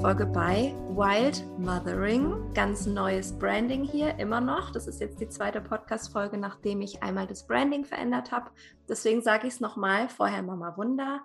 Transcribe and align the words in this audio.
Podcast-Folge 0.00 0.32
bei 0.32 0.74
Wild 0.96 1.44
Mothering. 1.58 2.54
Ganz 2.54 2.86
neues 2.86 3.38
Branding 3.38 3.84
hier, 3.84 4.18
immer 4.18 4.40
noch. 4.40 4.70
Das 4.70 4.86
ist 4.86 4.98
jetzt 4.98 5.20
die 5.20 5.28
zweite 5.28 5.60
Podcast-Folge, 5.60 6.38
nachdem 6.38 6.80
ich 6.80 7.02
einmal 7.02 7.26
das 7.26 7.46
Branding 7.46 7.84
verändert 7.84 8.32
habe. 8.32 8.50
Deswegen 8.88 9.20
sage 9.20 9.46
ich 9.46 9.52
es 9.52 9.60
nochmal: 9.60 10.08
vorher 10.08 10.42
Mama 10.42 10.74
Wunder, 10.78 11.20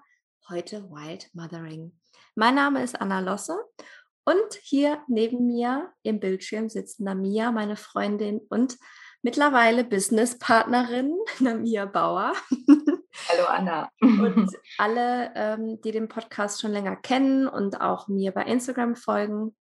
heute 0.49 0.83
Wild 0.91 1.29
Mothering. 1.33 1.93
Mein 2.35 2.55
Name 2.55 2.83
ist 2.83 2.99
Anna 2.99 3.21
Losse 3.21 3.57
und 4.25 4.53
hier 4.61 5.01
neben 5.07 5.47
mir 5.47 5.93
im 6.03 6.19
Bildschirm 6.19 6.67
sitzt 6.67 6.99
Namia, 6.99 7.53
meine 7.53 7.77
Freundin 7.77 8.41
und 8.49 8.77
mittlerweile 9.25 9.83
Businesspartnerin, 9.83 11.17
Namia 11.39 11.85
Bauer. 11.87 12.33
Hallo 13.27 13.45
Anna. 13.47 13.89
Und 13.99 14.51
alle, 14.77 15.31
ähm, 15.35 15.81
die 15.81 15.91
den 15.91 16.07
Podcast 16.07 16.61
schon 16.61 16.71
länger 16.71 16.95
kennen 16.95 17.47
und 17.47 17.81
auch 17.81 18.07
mir 18.07 18.31
bei 18.31 18.43
Instagram 18.43 18.95
folgen, 18.95 19.55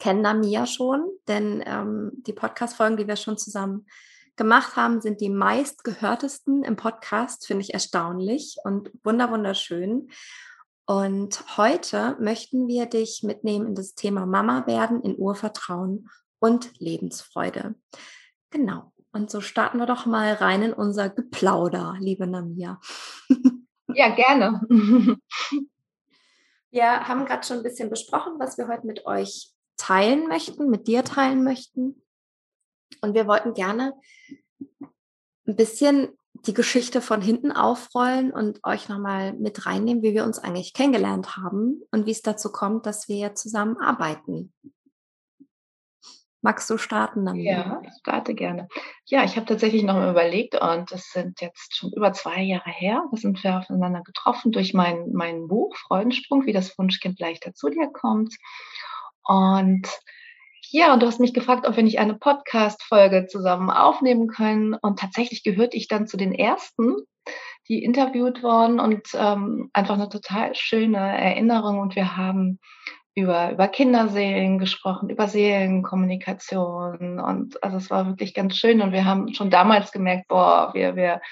kennen 0.00 0.20
Namia 0.20 0.66
schon, 0.66 1.08
denn 1.28 1.62
ähm, 1.64 2.10
die 2.26 2.32
Podcast-Folgen, 2.32 2.96
die 2.96 3.06
wir 3.06 3.14
schon 3.14 3.38
zusammen 3.38 3.86
gemacht 4.34 4.74
haben, 4.74 5.00
sind 5.00 5.20
die 5.20 5.30
meistgehörtesten 5.30 6.64
im 6.64 6.74
Podcast, 6.74 7.46
finde 7.46 7.62
ich 7.62 7.72
erstaunlich 7.72 8.56
und 8.64 8.90
wunderschön. 9.04 10.10
Und 10.86 11.56
heute 11.56 12.16
möchten 12.18 12.66
wir 12.66 12.86
dich 12.86 13.22
mitnehmen 13.22 13.68
in 13.68 13.74
das 13.76 13.94
Thema 13.94 14.26
Mama 14.26 14.66
werden 14.66 15.02
in 15.02 15.16
Urvertrauen 15.16 16.10
und 16.40 16.72
Lebensfreude. 16.80 17.76
Genau. 18.50 18.92
Und 19.12 19.30
so 19.30 19.40
starten 19.40 19.78
wir 19.78 19.86
doch 19.86 20.06
mal 20.06 20.34
rein 20.34 20.62
in 20.62 20.72
unser 20.72 21.08
Geplauder, 21.08 21.96
liebe 22.00 22.26
Namia. 22.26 22.80
Ja, 23.88 24.14
gerne. 24.14 24.60
Wir 26.70 27.08
haben 27.08 27.24
gerade 27.24 27.46
schon 27.46 27.58
ein 27.58 27.62
bisschen 27.62 27.88
besprochen, 27.88 28.34
was 28.38 28.58
wir 28.58 28.68
heute 28.68 28.86
mit 28.86 29.06
euch 29.06 29.54
teilen 29.78 30.28
möchten, 30.28 30.68
mit 30.68 30.86
dir 30.86 31.04
teilen 31.04 31.42
möchten. 31.42 32.02
Und 33.00 33.14
wir 33.14 33.26
wollten 33.26 33.54
gerne 33.54 33.94
ein 35.46 35.56
bisschen 35.56 36.08
die 36.46 36.52
Geschichte 36.52 37.00
von 37.00 37.22
hinten 37.22 37.50
aufrollen 37.50 38.30
und 38.30 38.60
euch 38.64 38.88
nochmal 38.88 39.32
mit 39.32 39.64
reinnehmen, 39.64 40.02
wie 40.02 40.12
wir 40.12 40.24
uns 40.24 40.38
eigentlich 40.38 40.74
kennengelernt 40.74 41.36
haben 41.36 41.82
und 41.90 42.04
wie 42.04 42.10
es 42.10 42.22
dazu 42.22 42.52
kommt, 42.52 42.84
dass 42.84 43.08
wir 43.08 43.34
zusammen 43.34 43.78
arbeiten. 43.78 44.52
Magst 46.46 46.70
du 46.70 46.78
starten 46.78 47.26
dann? 47.26 47.34
Ja, 47.34 47.82
ich 47.84 47.92
starte 47.98 48.32
gerne. 48.32 48.68
Ja, 49.04 49.24
ich 49.24 49.34
habe 49.34 49.46
tatsächlich 49.46 49.82
noch 49.82 49.94
mal 49.94 50.12
überlegt 50.12 50.54
und 50.54 50.92
das 50.92 51.10
sind 51.10 51.40
jetzt 51.40 51.74
schon 51.74 51.90
über 51.90 52.12
zwei 52.12 52.40
Jahre 52.40 52.70
her. 52.70 53.02
Da 53.10 53.16
sind 53.16 53.42
wir 53.42 53.58
aufeinander 53.58 54.02
getroffen 54.02 54.52
durch 54.52 54.72
mein, 54.72 55.10
mein 55.12 55.48
Buch 55.48 55.74
Freudensprung, 55.74 56.46
wie 56.46 56.52
das 56.52 56.78
Wunschkind 56.78 57.18
leichter 57.18 57.52
zu 57.52 57.68
dir 57.68 57.88
kommt. 57.88 58.36
Und 59.24 59.88
ja, 60.70 60.94
und 60.94 61.02
du 61.02 61.08
hast 61.08 61.18
mich 61.18 61.34
gefragt, 61.34 61.66
ob 61.66 61.74
wir 61.74 61.82
nicht 61.82 61.98
eine 61.98 62.14
Podcast-Folge 62.14 63.26
zusammen 63.26 63.68
aufnehmen 63.68 64.28
können. 64.28 64.74
Und 64.74 65.00
tatsächlich 65.00 65.42
gehörte 65.42 65.76
ich 65.76 65.88
dann 65.88 66.06
zu 66.06 66.16
den 66.16 66.32
ersten, 66.32 66.94
die 67.68 67.82
interviewt 67.82 68.44
wurden 68.44 68.78
und 68.78 69.08
ähm, 69.14 69.68
einfach 69.72 69.94
eine 69.94 70.08
total 70.08 70.54
schöne 70.54 70.98
Erinnerung. 70.98 71.80
Und 71.80 71.96
wir 71.96 72.16
haben 72.16 72.60
über, 73.16 73.50
über 73.50 73.66
Kinderseelen 73.66 74.58
gesprochen, 74.58 75.08
über 75.08 75.26
Seelenkommunikation. 75.26 77.18
Und 77.18 77.62
also 77.64 77.78
es 77.78 77.90
war 77.90 78.06
wirklich 78.06 78.34
ganz 78.34 78.56
schön. 78.56 78.82
Und 78.82 78.92
wir 78.92 79.06
haben 79.06 79.32
schon 79.32 79.50
damals 79.50 79.90
gemerkt, 79.90 80.28
boah, 80.28 80.70
wir, 80.74 80.96
wir, 80.96 81.22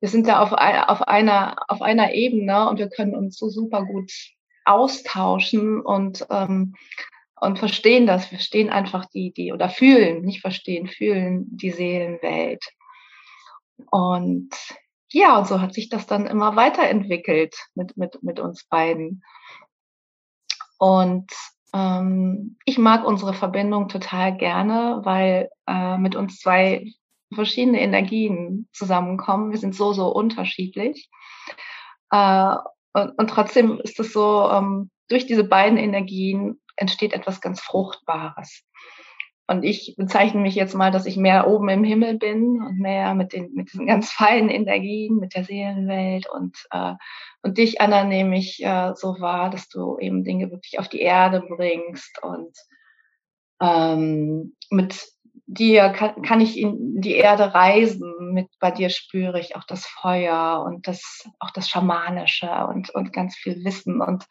wir 0.00 0.08
sind 0.10 0.28
da 0.28 0.40
auf, 0.40 0.52
auf, 0.52 1.08
einer, 1.08 1.56
auf 1.68 1.80
einer 1.80 2.12
Ebene 2.12 2.68
und 2.68 2.78
wir 2.78 2.90
können 2.90 3.16
uns 3.16 3.38
so 3.38 3.48
super 3.48 3.86
gut 3.86 4.12
austauschen 4.66 5.80
und, 5.80 6.26
ähm, 6.30 6.74
und 7.40 7.58
verstehen 7.58 8.06
das. 8.06 8.30
Wir 8.30 8.36
verstehen 8.36 8.68
einfach 8.68 9.06
die, 9.06 9.32
die, 9.32 9.54
oder 9.54 9.70
fühlen, 9.70 10.22
nicht 10.22 10.42
verstehen, 10.42 10.88
fühlen 10.88 11.46
die 11.56 11.70
Seelenwelt. 11.70 12.64
Und 13.90 14.50
ja, 15.10 15.38
und 15.38 15.46
so 15.46 15.62
hat 15.62 15.72
sich 15.72 15.88
das 15.88 16.06
dann 16.06 16.26
immer 16.26 16.54
weiterentwickelt 16.54 17.56
mit, 17.74 17.96
mit, 17.96 18.22
mit 18.22 18.40
uns 18.40 18.64
beiden. 18.64 19.22
Und 20.84 21.32
ähm, 21.72 22.58
ich 22.66 22.76
mag 22.76 23.06
unsere 23.06 23.32
Verbindung 23.32 23.88
total 23.88 24.36
gerne, 24.36 25.00
weil 25.02 25.48
äh, 25.66 25.96
mit 25.96 26.14
uns 26.14 26.40
zwei 26.40 26.92
verschiedene 27.32 27.80
Energien 27.80 28.68
zusammenkommen. 28.70 29.50
Wir 29.50 29.58
sind 29.58 29.74
so, 29.74 29.94
so 29.94 30.08
unterschiedlich. 30.08 31.08
Äh, 32.10 32.56
und, 32.92 33.18
und, 33.18 33.30
trotzdem 33.30 33.80
ist 33.80 33.98
es 33.98 34.12
so, 34.12 34.46
ähm, 34.52 34.90
durch 35.08 35.24
diese 35.24 35.44
beiden 35.44 35.78
Energien 35.78 36.60
entsteht 36.76 37.14
etwas 37.14 37.40
ganz 37.40 37.62
Fruchtbares. 37.62 38.62
Und 39.46 39.62
ich 39.62 39.94
bezeichne 39.98 40.40
mich 40.40 40.54
jetzt 40.54 40.74
mal, 40.74 40.90
dass 40.90 41.04
ich 41.04 41.18
mehr 41.18 41.46
oben 41.46 41.68
im 41.68 41.84
Himmel 41.84 42.16
bin 42.16 42.62
und 42.62 42.78
mehr 42.78 43.14
mit 43.14 43.34
den 43.34 43.52
mit 43.52 43.72
diesen 43.72 43.86
ganz 43.86 44.10
feinen 44.10 44.48
Energien, 44.48 45.16
mit 45.16 45.34
der 45.34 45.44
Seelenwelt. 45.44 46.26
Und 46.30 46.56
äh, 46.70 46.94
und 47.42 47.58
dich 47.58 47.80
Anna 47.80 48.04
nehme 48.04 48.38
ich 48.38 48.64
äh, 48.64 48.92
so 48.94 49.20
wahr, 49.20 49.50
dass 49.50 49.68
du 49.68 49.98
eben 49.98 50.24
Dinge 50.24 50.50
wirklich 50.50 50.78
auf 50.78 50.88
die 50.88 51.00
Erde 51.00 51.42
bringst. 51.46 52.22
Und 52.22 52.56
ähm, 53.60 54.56
mit 54.70 55.08
dir 55.46 55.90
kann, 55.90 56.22
kann 56.22 56.40
ich 56.40 56.58
in 56.58 57.02
die 57.02 57.16
Erde 57.16 57.52
reisen. 57.52 58.32
Mit 58.32 58.48
bei 58.60 58.70
dir 58.70 58.88
spüre 58.88 59.38
ich 59.40 59.56
auch 59.56 59.64
das 59.64 59.84
Feuer 59.84 60.64
und 60.66 60.88
das 60.88 61.28
auch 61.38 61.50
das 61.50 61.68
Schamanische 61.68 62.50
und 62.68 62.88
und 62.94 63.12
ganz 63.12 63.36
viel 63.36 63.62
Wissen. 63.62 64.00
Und 64.00 64.24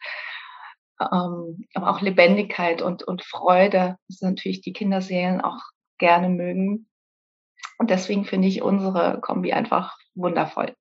ähm, 1.00 1.66
aber 1.74 1.90
auch 1.90 2.00
Lebendigkeit 2.00 2.82
und, 2.82 3.02
und 3.02 3.24
Freude, 3.24 3.96
das 4.08 4.20
natürlich 4.20 4.60
die 4.60 4.72
Kinderseelen 4.72 5.40
auch 5.40 5.60
gerne 5.98 6.28
mögen. 6.28 6.88
Und 7.78 7.90
deswegen 7.90 8.24
finde 8.24 8.48
ich 8.48 8.62
unsere 8.62 9.20
Kombi 9.20 9.52
einfach 9.52 9.96
wundervoll. 10.14 10.74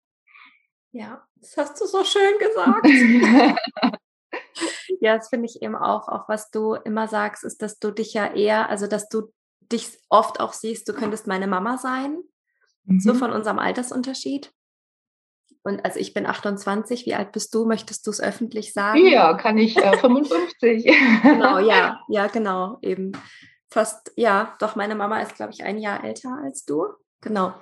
Ja, 0.92 1.24
das 1.36 1.58
hast 1.58 1.82
du 1.82 1.86
so 1.86 2.04
schön 2.04 2.38
gesagt. 2.40 2.86
ja, 5.02 5.18
das 5.18 5.30
finde 5.30 5.48
ich 5.48 5.62
eben 5.62 5.76
auch, 5.76 6.08
auch 6.08 6.30
was 6.30 6.52
du 6.52 6.76
immer 6.76 7.08
sagst, 7.08 7.44
ist, 7.44 7.62
dass 7.62 7.80
du 7.80 7.92
dich 7.92 8.14
ja 8.14 8.34
eher, 8.34 8.70
also 8.70 8.88
dass 8.88 9.10
du 9.10 9.34
dich 9.72 9.98
oft 10.10 10.40
auch 10.40 10.54
siehst, 10.54 10.88
du 10.88 10.94
könntest 10.94 11.28
meine 11.28 11.48
Mama 11.48 11.78
sein, 11.78 12.22
mhm. 12.86 13.00
so 13.00 13.14
von 13.14 13.32
unserem 13.32 13.60
Altersunterschied. 13.60 14.54
Und 15.64 15.84
also 15.86 16.00
ich 16.00 16.14
bin 16.14 16.26
28, 16.26 17.06
wie 17.06 17.16
alt 17.16 17.32
bist 17.32 17.54
du? 17.56 17.66
Möchtest 17.66 18.06
du 18.06 18.12
es 18.12 18.20
öffentlich 18.20 18.74
sagen? 18.74 19.08
Ja, 19.08 19.34
kann 19.36 19.58
ich, 19.58 19.78
äh, 19.78 19.98
55. 19.98 20.86
genau, 21.24 21.60
ja, 21.60 22.02
ja, 22.10 22.28
genau, 22.28 22.78
eben. 22.82 23.14
Fast, 23.72 24.12
ja, 24.16 24.56
doch, 24.60 24.76
meine 24.76 24.94
Mama 24.94 25.22
ist, 25.22 25.36
glaube 25.36 25.54
ich, 25.54 25.64
ein 25.64 25.80
Jahr 25.80 26.04
älter 26.04 26.38
als 26.44 26.66
du. 26.66 26.88
Genau. 27.22 27.54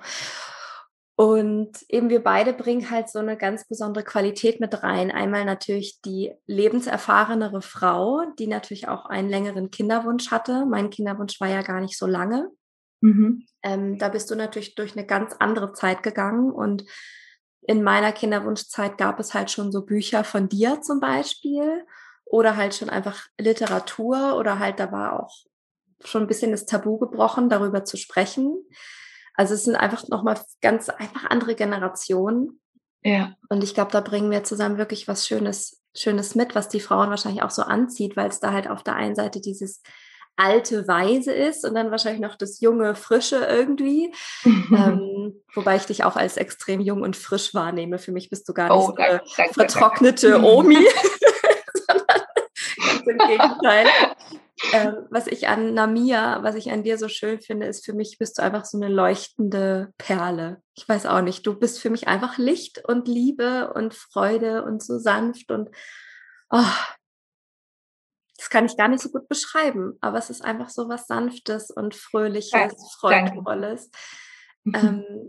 Und 1.14 1.70
eben 1.88 2.10
wir 2.10 2.22
beide 2.22 2.52
bringen 2.52 2.90
halt 2.90 3.08
so 3.08 3.20
eine 3.20 3.36
ganz 3.36 3.68
besondere 3.68 4.02
Qualität 4.02 4.58
mit 4.58 4.82
rein. 4.82 5.12
Einmal 5.12 5.44
natürlich 5.44 6.00
die 6.02 6.32
lebenserfahrenere 6.46 7.62
Frau, 7.62 8.24
die 8.38 8.48
natürlich 8.48 8.88
auch 8.88 9.06
einen 9.06 9.28
längeren 9.28 9.70
Kinderwunsch 9.70 10.30
hatte. 10.30 10.66
Mein 10.66 10.90
Kinderwunsch 10.90 11.40
war 11.40 11.48
ja 11.48 11.62
gar 11.62 11.80
nicht 11.80 11.96
so 11.96 12.06
lange. 12.06 12.50
Mhm. 13.02 13.46
Ähm, 13.62 13.98
da 13.98 14.08
bist 14.08 14.30
du 14.30 14.34
natürlich 14.34 14.74
durch 14.74 14.96
eine 14.96 15.06
ganz 15.06 15.34
andere 15.38 15.72
Zeit 15.74 16.02
gegangen 16.02 16.50
und 16.50 16.84
in 17.66 17.82
meiner 17.82 18.12
Kinderwunschzeit 18.12 18.98
gab 18.98 19.20
es 19.20 19.34
halt 19.34 19.50
schon 19.50 19.70
so 19.70 19.84
Bücher 19.84 20.24
von 20.24 20.48
dir 20.48 20.80
zum 20.82 21.00
Beispiel 21.00 21.86
oder 22.24 22.56
halt 22.56 22.74
schon 22.74 22.90
einfach 22.90 23.26
Literatur 23.38 24.36
oder 24.36 24.58
halt 24.58 24.80
da 24.80 24.90
war 24.90 25.22
auch 25.22 25.36
schon 26.04 26.22
ein 26.22 26.26
bisschen 26.26 26.50
das 26.50 26.66
Tabu 26.66 26.98
gebrochen, 26.98 27.48
darüber 27.48 27.84
zu 27.84 27.96
sprechen. 27.96 28.64
Also 29.34 29.54
es 29.54 29.64
sind 29.64 29.76
einfach 29.76 30.08
nochmal 30.08 30.40
ganz 30.60 30.88
einfach 30.88 31.30
andere 31.30 31.54
Generationen. 31.54 32.60
Ja. 33.02 33.34
Und 33.48 33.62
ich 33.62 33.74
glaube, 33.74 33.92
da 33.92 34.00
bringen 34.00 34.30
wir 34.30 34.44
zusammen 34.44 34.78
wirklich 34.78 35.06
was 35.08 35.26
Schönes, 35.26 35.82
Schönes 35.94 36.34
mit, 36.34 36.54
was 36.54 36.68
die 36.68 36.80
Frauen 36.80 37.10
wahrscheinlich 37.10 37.42
auch 37.42 37.50
so 37.50 37.62
anzieht, 37.62 38.16
weil 38.16 38.28
es 38.28 38.40
da 38.40 38.52
halt 38.52 38.68
auf 38.68 38.82
der 38.82 38.96
einen 38.96 39.14
Seite 39.14 39.40
dieses 39.40 39.82
alte 40.36 40.88
Weise 40.88 41.32
ist 41.32 41.64
und 41.64 41.74
dann 41.74 41.90
wahrscheinlich 41.90 42.20
noch 42.20 42.36
das 42.36 42.60
junge 42.60 42.94
Frische 42.94 43.36
irgendwie. 43.36 44.12
ähm, 44.44 45.42
wobei 45.54 45.76
ich 45.76 45.86
dich 45.86 46.04
auch 46.04 46.16
als 46.16 46.36
extrem 46.36 46.80
jung 46.80 47.02
und 47.02 47.16
frisch 47.16 47.54
wahrnehme. 47.54 47.98
Für 47.98 48.12
mich 48.12 48.30
bist 48.30 48.48
du 48.48 48.54
gar 48.54 48.68
nicht 48.68 48.72
oh, 48.72 48.86
so 48.88 48.94
eine 48.96 49.22
danke, 49.36 49.54
vertrocknete 49.54 50.30
danke. 50.30 50.46
Omi, 50.46 50.86
sondern 51.86 52.06
ganz 52.86 53.06
im 53.06 53.18
Gegenteil. 53.18 53.86
Ähm, 54.72 54.94
was 55.10 55.26
ich 55.26 55.48
an 55.48 55.74
Namia, 55.74 56.42
was 56.42 56.54
ich 56.54 56.70
an 56.70 56.84
dir 56.84 56.96
so 56.96 57.08
schön 57.08 57.40
finde, 57.40 57.66
ist 57.66 57.84
für 57.84 57.94
mich 57.94 58.18
bist 58.18 58.38
du 58.38 58.42
einfach 58.42 58.64
so 58.64 58.78
eine 58.78 58.88
leuchtende 58.88 59.92
Perle. 59.98 60.62
Ich 60.76 60.88
weiß 60.88 61.06
auch 61.06 61.20
nicht, 61.20 61.46
du 61.46 61.58
bist 61.58 61.80
für 61.80 61.90
mich 61.90 62.06
einfach 62.06 62.38
Licht 62.38 62.80
und 62.86 63.08
Liebe 63.08 63.72
und 63.74 63.94
Freude 63.94 64.62
und 64.64 64.82
so 64.82 64.98
sanft 64.98 65.50
und 65.50 65.70
oh, 66.50 66.62
das 68.42 68.50
kann 68.50 68.66
ich 68.66 68.76
gar 68.76 68.88
nicht 68.88 69.00
so 69.00 69.10
gut 69.10 69.28
beschreiben, 69.28 69.96
aber 70.00 70.18
es 70.18 70.28
ist 70.28 70.44
einfach 70.44 70.68
so 70.68 70.88
was 70.88 71.06
Sanftes 71.06 71.70
und 71.70 71.94
Fröhliches, 71.94 72.50
ja, 72.52 72.68
Freudvolles. 72.98 73.90
Ähm, 74.74 75.28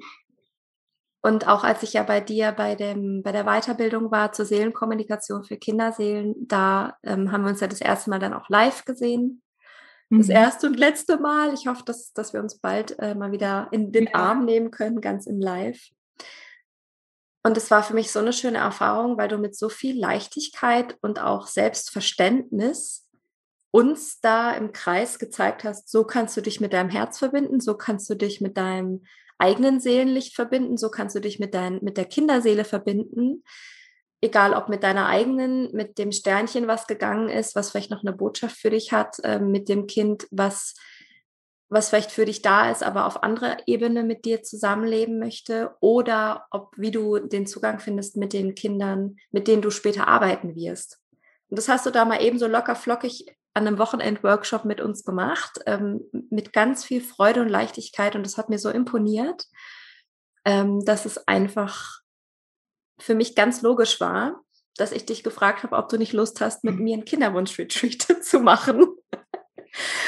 Und 1.22 1.48
auch 1.48 1.64
als 1.64 1.84
ich 1.84 1.94
ja 1.94 2.04
bei 2.04 2.20
dir 2.20 2.52
bei, 2.52 2.76
dem, 2.76 3.24
bei 3.24 3.32
der 3.32 3.46
Weiterbildung 3.46 4.12
war 4.12 4.34
zur 4.34 4.46
Seelenkommunikation 4.46 5.44
für 5.44 5.58
Kinderseelen, 5.58 6.36
da 6.40 6.98
ähm, 7.02 7.32
haben 7.32 7.44
wir 7.44 7.52
uns 7.52 7.62
ja 7.62 7.68
das 7.68 7.82
erste 7.82 8.10
Mal 8.10 8.20
dann 8.20 8.34
auch 8.34 8.50
live 8.50 8.84
gesehen. 8.84 9.42
Das 10.10 10.28
mhm. 10.28 10.34
erste 10.34 10.68
und 10.68 10.78
letzte 10.78 11.18
Mal. 11.18 11.54
Ich 11.54 11.66
hoffe, 11.68 11.84
dass, 11.86 12.12
dass 12.14 12.34
wir 12.34 12.42
uns 12.42 12.60
bald 12.60 13.00
äh, 13.00 13.16
mal 13.16 13.32
wieder 13.32 13.70
in 13.72 13.92
den 13.92 14.14
Arm 14.14 14.44
nehmen 14.44 14.70
können, 14.70 15.00
ganz 15.00 15.26
in 15.26 15.40
live. 15.40 15.80
Und 17.42 17.56
es 17.58 17.72
war 17.72 17.84
für 17.84 17.94
mich 17.94 18.12
so 18.12 18.20
eine 18.20 18.34
schöne 18.34 18.58
Erfahrung, 18.58 19.18
weil 19.18 19.30
du 19.30 19.38
mit 19.38 19.56
so 19.56 19.70
viel 19.70 19.98
Leichtigkeit 19.98 20.98
und 21.02 21.20
auch 21.20 21.48
Selbstverständnis 21.48 23.03
uns 23.74 24.22
da 24.22 24.52
im 24.52 24.72
Kreis 24.72 25.18
gezeigt 25.18 25.64
hast, 25.64 25.90
so 25.90 26.04
kannst 26.04 26.38
du 26.38 26.42
dich 26.42 26.62
mit 26.62 26.74
deinem 26.74 26.92
Herz 26.92 27.18
verbinden, 27.18 27.60
so 27.60 27.76
kannst 27.76 28.08
du 28.08 28.14
dich 28.14 28.40
mit 28.40 28.56
deinem 28.56 29.04
eigenen 29.40 29.80
Seelenlicht 29.80 30.36
verbinden, 30.36 30.78
so 30.78 30.92
kannst 30.92 31.16
du 31.16 31.20
dich 31.20 31.40
mit, 31.40 31.56
dein, 31.56 31.80
mit 31.82 31.98
der 31.98 32.06
Kinderseele 32.06 32.66
verbinden. 32.66 33.44
Egal 34.22 34.54
ob 34.54 34.70
mit 34.70 34.84
deiner 34.84 35.08
eigenen, 35.08 35.72
mit 35.74 35.98
dem 35.98 36.12
Sternchen, 36.12 36.68
was 36.68 36.86
gegangen 36.86 37.30
ist, 37.30 37.56
was 37.56 37.72
vielleicht 37.72 37.90
noch 37.90 38.04
eine 38.04 38.14
Botschaft 38.14 38.58
für 38.58 38.70
dich 38.70 38.92
hat, 38.94 39.18
äh, 39.24 39.40
mit 39.40 39.68
dem 39.70 39.88
Kind, 39.88 40.28
was 40.30 40.76
was 41.70 41.90
vielleicht 41.90 42.12
für 42.12 42.26
dich 42.26 42.44
da 42.44 42.70
ist, 42.70 42.84
aber 42.84 43.08
auf 43.08 43.24
anderer 43.24 43.58
Ebene 43.66 44.04
mit 44.04 44.26
dir 44.26 44.44
zusammenleben 44.44 45.18
möchte 45.18 45.72
oder 45.80 46.46
ob 46.52 46.72
wie 46.78 46.92
du 46.92 47.18
den 47.18 47.48
Zugang 47.48 47.80
findest 47.80 48.16
mit 48.16 48.34
den 48.34 48.54
Kindern, 48.54 49.16
mit 49.32 49.48
denen 49.48 49.64
du 49.64 49.72
später 49.72 50.08
arbeiten 50.08 50.56
wirst. 50.56 51.00
Und 51.50 51.58
das 51.58 51.70
hast 51.70 51.88
du 51.88 51.90
da 51.90 52.06
mal 52.06 52.22
eben 52.22 52.38
so 52.38 52.46
locker 52.46 52.76
flockig 52.76 53.26
an 53.54 53.68
einem 53.68 53.78
Wochenend-Workshop 53.78 54.66
mit 54.66 54.82
uns 54.82 55.04
gemacht, 55.04 55.60
ähm, 55.66 56.02
mit 56.30 56.54
ganz 56.54 56.84
viel 56.84 57.02
Freude 57.02 57.42
und 57.42 57.50
Leichtigkeit. 57.50 58.16
Und 58.16 58.26
das 58.26 58.38
hat 58.38 58.50
mir 58.50 58.58
so 58.58 58.70
imponiert, 58.70 59.46
ähm, 60.46 60.84
dass 60.86 61.06
es 61.06 61.28
einfach 61.28 62.00
für 63.00 63.16
mich 63.16 63.36
ganz 63.36 63.62
logisch 63.62 64.00
war, 64.00 64.42
dass 64.78 64.92
ich 64.92 65.06
dich 65.06 65.24
gefragt 65.24 65.64
habe, 65.64 65.76
ob 65.76 65.90
du 65.90 65.98
nicht 65.98 66.14
Lust 66.14 66.42
hast, 66.42 66.64
mit 66.64 66.76
mhm. 66.76 66.84
mir 66.84 66.94
einen 66.96 67.06
Kinderwunsch-Retreat 67.06 68.02
zu 68.24 68.40
machen. 68.40 68.88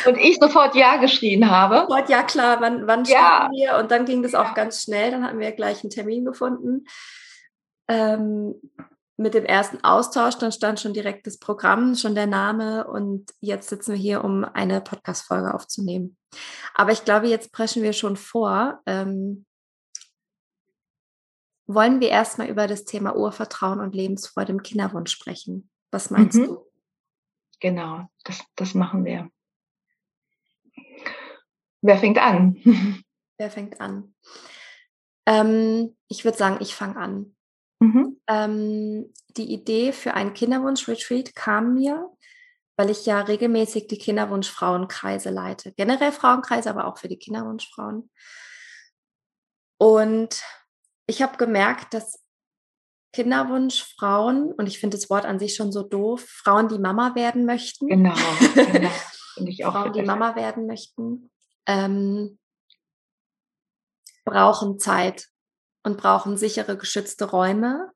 Und 0.06 0.18
ich 0.18 0.38
sofort 0.40 0.76
Ja 0.76 0.98
geschrien 0.98 1.50
habe. 1.50 1.82
Sofort 1.88 2.10
Ja, 2.10 2.24
klar, 2.24 2.62
wann, 2.62 2.88
wann 2.88 3.06
ja. 3.06 3.50
wir? 3.52 3.78
Und 3.78 3.92
dann 3.92 4.06
ging 4.06 4.22
das 4.22 4.36
auch 4.36 4.54
ganz 4.54 4.84
schnell. 4.84 5.12
Dann 5.12 5.24
hatten 5.24 5.40
wir 5.40 5.52
gleich 5.52 5.84
einen 5.84 5.90
Termin 5.90 6.26
gefunden. 6.26 6.86
Ähm, 7.88 8.56
mit 9.18 9.34
dem 9.34 9.46
ersten 9.46 9.84
Austausch, 9.84 10.38
dann 10.38 10.52
stand 10.52 10.80
schon 10.80 10.94
direkt 10.94 11.26
das 11.26 11.38
Programm, 11.38 11.96
schon 11.96 12.16
der 12.16 12.28
Name 12.28 12.86
und 12.86 13.32
jetzt 13.40 13.70
sitzen 13.70 13.94
wir 13.94 14.00
hier, 14.00 14.24
um 14.24 14.44
eine 14.44 14.82
Podcast-Folge 14.82 15.54
aufzunehmen. 15.54 16.18
Aber 16.74 16.92
ich 16.92 17.06
glaube, 17.06 17.28
jetzt 17.28 17.52
preschen 17.54 17.82
wir 17.82 17.94
schon 17.94 18.18
vor. 18.18 18.82
Ähm, 18.86 19.46
wollen 21.68 22.00
wir 22.02 22.10
erstmal 22.10 22.50
über 22.50 22.68
das 22.68 22.86
Thema 22.86 23.16
Urvertrauen 23.16 23.80
und 23.80 23.96
Lebensfreude 23.96 24.52
im 24.52 24.64
Kinderwunsch 24.64 25.12
sprechen? 25.12 25.70
Was 25.92 26.10
meinst 26.10 26.38
mhm. 26.38 26.46
du? 26.46 26.72
Genau, 27.62 28.08
das, 28.24 28.44
das 28.56 28.74
machen 28.74 29.06
wir. 29.06 29.30
Wer 31.82 31.98
fängt 31.98 32.18
an? 32.18 32.56
Wer 33.38 33.50
fängt 33.50 33.80
an? 33.80 34.14
Ähm, 35.26 35.96
ich 36.08 36.26
würde 36.26 36.38
sagen, 36.38 36.58
ich 36.60 36.76
fange 36.76 36.98
an. 36.98 37.35
Mhm. 37.80 38.20
Ähm, 38.28 39.14
die 39.38 39.52
Idee 39.54 39.92
für 39.92 40.14
einen 40.14 40.34
Kinderwunsch-Retreat 40.34 41.36
kam 41.36 41.74
mir, 41.74 42.10
weil 42.78 42.90
ich 42.90 43.06
ja 43.06 43.22
regelmäßig 43.22 43.88
die 43.88 43.98
Kinderwunsch-Frauenkreise 43.98 45.30
leite. 45.30 45.74
Generell 45.74 46.12
Frauenkreise, 46.12 46.70
aber 46.70 46.86
auch 46.88 46.98
für 46.98 47.08
die 47.08 47.20
Kinderwunschfrauen. 47.20 48.10
Und 49.78 50.42
ich 51.08 51.22
habe 51.22 51.38
gemerkt, 51.38 51.94
dass 51.94 52.22
Kinderwunschfrauen, 53.14 54.52
und 54.52 54.68
ich 54.68 54.80
finde 54.80 54.98
das 54.98 55.10
Wort 55.10 55.26
an 55.26 55.40
sich 55.40 55.56
schon 55.56 55.72
so 55.72 55.84
doof, 55.84 56.26
Frauen, 56.28 56.68
die 56.68 56.80
Mama 56.80 57.16
werden 57.16 57.46
möchten. 57.46 57.88
Genau. 57.88 58.16
genau. 58.56 58.90
ich 59.46 59.66
auch 59.66 59.72
Frauen, 59.72 59.94
die 59.94 60.02
Mama 60.02 60.36
werden 60.36 60.66
möchten, 60.66 61.32
ähm, 61.66 62.38
brauchen 64.26 64.80
Zeit 64.80 65.30
und 65.86 65.98
brauchen 65.98 66.36
sichere, 66.36 66.78
geschützte 66.78 67.26
Räume 67.26 67.92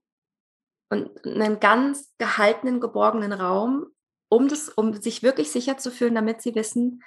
und 0.89 1.25
einen 1.25 1.59
ganz 1.59 2.13
gehaltenen, 2.17 2.79
geborgenen 2.79 3.33
Raum, 3.33 3.87
um, 4.29 4.47
das, 4.47 4.69
um 4.69 4.93
sich 4.93 5.23
wirklich 5.23 5.51
sicher 5.51 5.77
zu 5.77 5.91
fühlen, 5.91 6.15
damit 6.15 6.41
sie 6.41 6.55
wissen, 6.55 7.03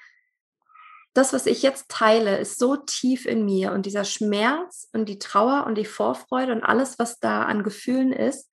das, 1.15 1.33
was 1.33 1.47
ich 1.47 1.63
jetzt 1.63 1.89
teile, 1.89 2.39
ist 2.39 2.59
so 2.59 2.77
tief 2.77 3.27
in 3.27 3.45
mir 3.45 3.73
und 3.73 3.87
dieser 3.87 4.05
Schmerz 4.05 4.89
und 4.93 5.09
die 5.09 5.19
Trauer 5.19 5.67
und 5.67 5.77
die 5.77 5.85
Vorfreude 5.85 6.53
und 6.53 6.63
alles, 6.63 6.99
was 6.99 7.21
da 7.21 7.43
an 7.43 7.63
Gefühlen 7.63 8.13
ist, 8.13 8.51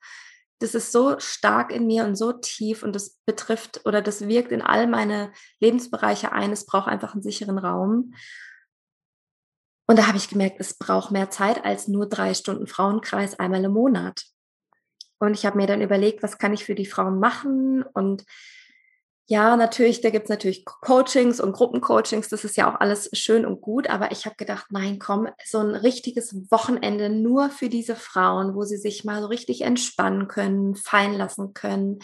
das 0.59 0.75
ist 0.75 0.91
so 0.91 1.17
stark 1.19 1.71
in 1.71 1.87
mir 1.87 2.03
und 2.03 2.15
so 2.15 2.33
tief 2.33 2.83
und 2.83 2.93
das 2.93 3.17
betrifft 3.25 3.85
oder 3.85 4.01
das 4.01 4.27
wirkt 4.27 4.51
in 4.51 4.61
all 4.61 4.87
meine 4.87 5.31
Lebensbereiche 5.61 6.33
ein. 6.33 6.51
Es 6.51 6.65
braucht 6.65 6.89
einfach 6.89 7.13
einen 7.13 7.23
sicheren 7.23 7.57
Raum. 7.57 8.13
Und 9.89 9.97
da 9.97 10.05
habe 10.05 10.17
ich 10.17 10.29
gemerkt, 10.29 10.57
es 10.59 10.75
braucht 10.75 11.09
mehr 11.09 11.31
Zeit 11.31 11.65
als 11.65 11.87
nur 11.87 12.07
drei 12.07 12.35
Stunden 12.35 12.67
Frauenkreis 12.67 13.39
einmal 13.39 13.63
im 13.63 13.71
Monat. 13.71 14.23
Und 15.17 15.33
ich 15.33 15.47
habe 15.47 15.57
mir 15.57 15.65
dann 15.65 15.81
überlegt, 15.81 16.21
was 16.21 16.37
kann 16.37 16.53
ich 16.53 16.63
für 16.63 16.75
die 16.75 16.85
Frauen 16.85 17.19
machen? 17.19 17.81
Und 17.81 18.23
ja, 19.25 19.57
natürlich, 19.57 20.01
da 20.01 20.11
gibt 20.11 20.25
es 20.25 20.29
natürlich 20.29 20.63
Coachings 20.63 21.39
und 21.39 21.53
Gruppencoachings, 21.53 22.29
das 22.29 22.43
ist 22.43 22.55
ja 22.55 22.71
auch 22.71 22.79
alles 22.79 23.09
schön 23.13 23.47
und 23.47 23.61
gut, 23.61 23.89
aber 23.89 24.11
ich 24.11 24.27
habe 24.27 24.35
gedacht, 24.35 24.67
nein, 24.69 24.99
komm, 24.99 25.27
so 25.43 25.57
ein 25.57 25.73
richtiges 25.73 26.35
Wochenende 26.51 27.09
nur 27.09 27.49
für 27.49 27.69
diese 27.69 27.95
Frauen, 27.95 28.53
wo 28.53 28.65
sie 28.65 28.77
sich 28.77 29.05
mal 29.05 29.21
so 29.21 29.27
richtig 29.27 29.61
entspannen 29.61 30.27
können, 30.27 30.75
fallen 30.75 31.13
lassen 31.13 31.55
können, 31.55 31.97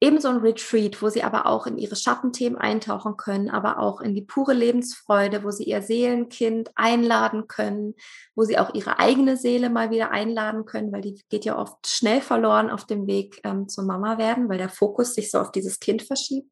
ebenso 0.00 0.28
ein 0.28 0.38
Retreat, 0.38 1.02
wo 1.02 1.10
sie 1.10 1.22
aber 1.22 1.46
auch 1.46 1.66
in 1.66 1.76
ihre 1.76 1.94
Schattenthemen 1.94 2.58
eintauchen 2.58 3.16
können, 3.16 3.50
aber 3.50 3.78
auch 3.78 4.00
in 4.00 4.14
die 4.14 4.22
pure 4.22 4.54
Lebensfreude, 4.54 5.44
wo 5.44 5.50
sie 5.50 5.64
ihr 5.64 5.82
Seelenkind 5.82 6.70
einladen 6.74 7.46
können, 7.46 7.94
wo 8.34 8.44
sie 8.44 8.58
auch 8.58 8.74
ihre 8.74 8.98
eigene 8.98 9.36
Seele 9.36 9.68
mal 9.68 9.90
wieder 9.90 10.10
einladen 10.10 10.64
können, 10.64 10.90
weil 10.90 11.02
die 11.02 11.22
geht 11.28 11.44
ja 11.44 11.58
oft 11.58 11.86
schnell 11.86 12.22
verloren 12.22 12.70
auf 12.70 12.86
dem 12.86 13.06
Weg 13.06 13.40
ähm, 13.44 13.68
zur 13.68 13.84
Mama 13.84 14.16
werden, 14.16 14.48
weil 14.48 14.58
der 14.58 14.70
Fokus 14.70 15.14
sich 15.14 15.30
so 15.30 15.38
auf 15.38 15.52
dieses 15.52 15.80
Kind 15.80 16.02
verschiebt. 16.02 16.50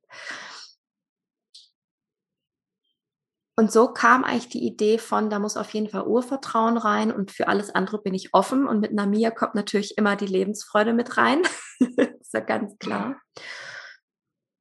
Und 3.59 3.73
so 3.73 3.89
kam 3.89 4.23
eigentlich 4.23 4.51
die 4.51 4.65
Idee 4.65 4.99
von, 4.99 5.31
da 5.31 5.41
muss 5.41 5.57
auf 5.57 5.75
jeden 5.75 5.89
Fall 5.89 6.07
Urvertrauen 6.07 6.77
rein 6.77 7.11
und 7.11 7.33
für 7.33 7.49
alles 7.49 7.75
andere 7.75 8.01
bin 8.01 8.15
ich 8.15 8.33
offen. 8.33 8.69
Und 8.69 8.79
mit 8.79 8.93
Namia 8.93 9.33
kommt 9.33 9.57
natürlich 9.57 9.99
immer 9.99 10.15
die 10.15 10.27
Lebensfreude 10.27 10.93
mit 10.93 11.17
rein. 11.17 11.43
ist 12.21 12.33
ja 12.33 12.39
ganz 12.39 12.79
klar. 12.79 13.21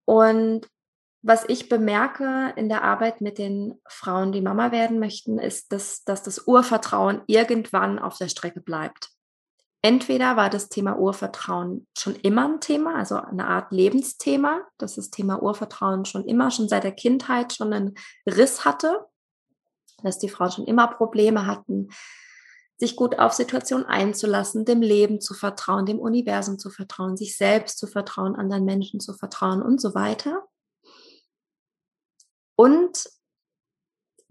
Und 0.05 0.67
was 1.21 1.45
ich 1.47 1.69
bemerke 1.69 2.53
in 2.55 2.69
der 2.69 2.83
Arbeit 2.83 3.21
mit 3.21 3.37
den 3.37 3.79
Frauen, 3.87 4.31
die 4.31 4.41
Mama 4.41 4.71
werden 4.71 4.97
möchten, 4.97 5.37
ist, 5.37 5.71
dass, 5.71 6.03
dass 6.03 6.23
das 6.23 6.47
Urvertrauen 6.47 7.21
irgendwann 7.27 7.99
auf 7.99 8.17
der 8.17 8.29
Strecke 8.29 8.61
bleibt. 8.61 9.11
Entweder 9.81 10.35
war 10.35 10.49
das 10.49 10.69
Thema 10.69 10.97
Urvertrauen 10.97 11.87
schon 11.97 12.15
immer 12.15 12.45
ein 12.45 12.59
Thema, 12.59 12.95
also 12.95 13.15
eine 13.15 13.45
Art 13.45 13.71
Lebensthema, 13.71 14.61
dass 14.77 14.95
das 14.95 15.11
Thema 15.11 15.41
Urvertrauen 15.41 16.05
schon 16.05 16.25
immer, 16.25 16.49
schon 16.51 16.67
seit 16.67 16.83
der 16.83 16.93
Kindheit 16.93 17.53
schon 17.53 17.73
einen 17.73 17.93
Riss 18.25 18.65
hatte, 18.65 19.05
dass 20.03 20.17
die 20.19 20.29
Frauen 20.29 20.51
schon 20.51 20.65
immer 20.65 20.87
Probleme 20.87 21.45
hatten, 21.45 21.89
sich 22.77 22.95
gut 22.95 23.17
auf 23.19 23.33
Situationen 23.33 23.85
einzulassen, 23.85 24.65
dem 24.65 24.81
Leben 24.81 25.19
zu 25.21 25.33
vertrauen, 25.33 25.85
dem 25.85 25.99
Universum 25.99 26.59
zu 26.59 26.69
vertrauen, 26.69 27.17
sich 27.17 27.35
selbst 27.35 27.79
zu 27.79 27.87
vertrauen, 27.87 28.35
anderen 28.35 28.65
Menschen 28.65 28.99
zu 28.99 29.13
vertrauen 29.13 29.61
und 29.61 29.81
so 29.81 29.95
weiter. 29.95 30.47
Und 32.55 33.09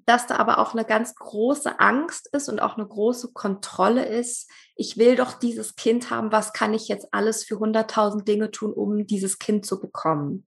dass 0.06 0.28
da 0.28 0.36
aber 0.36 0.58
auch 0.58 0.72
eine 0.72 0.84
ganz 0.84 1.16
große 1.16 1.80
Angst 1.80 2.28
ist 2.32 2.48
und 2.48 2.60
auch 2.60 2.76
eine 2.76 2.86
große 2.86 3.32
Kontrolle 3.32 4.06
ist. 4.06 4.48
Ich 4.76 4.96
will 4.96 5.16
doch 5.16 5.34
dieses 5.34 5.74
Kind 5.74 6.10
haben. 6.10 6.30
Was 6.30 6.52
kann 6.52 6.72
ich 6.74 6.86
jetzt 6.86 7.08
alles 7.12 7.42
für 7.42 7.56
100.000 7.56 8.22
Dinge 8.22 8.52
tun, 8.52 8.72
um 8.72 9.06
dieses 9.06 9.40
Kind 9.40 9.66
zu 9.66 9.80
bekommen? 9.80 10.46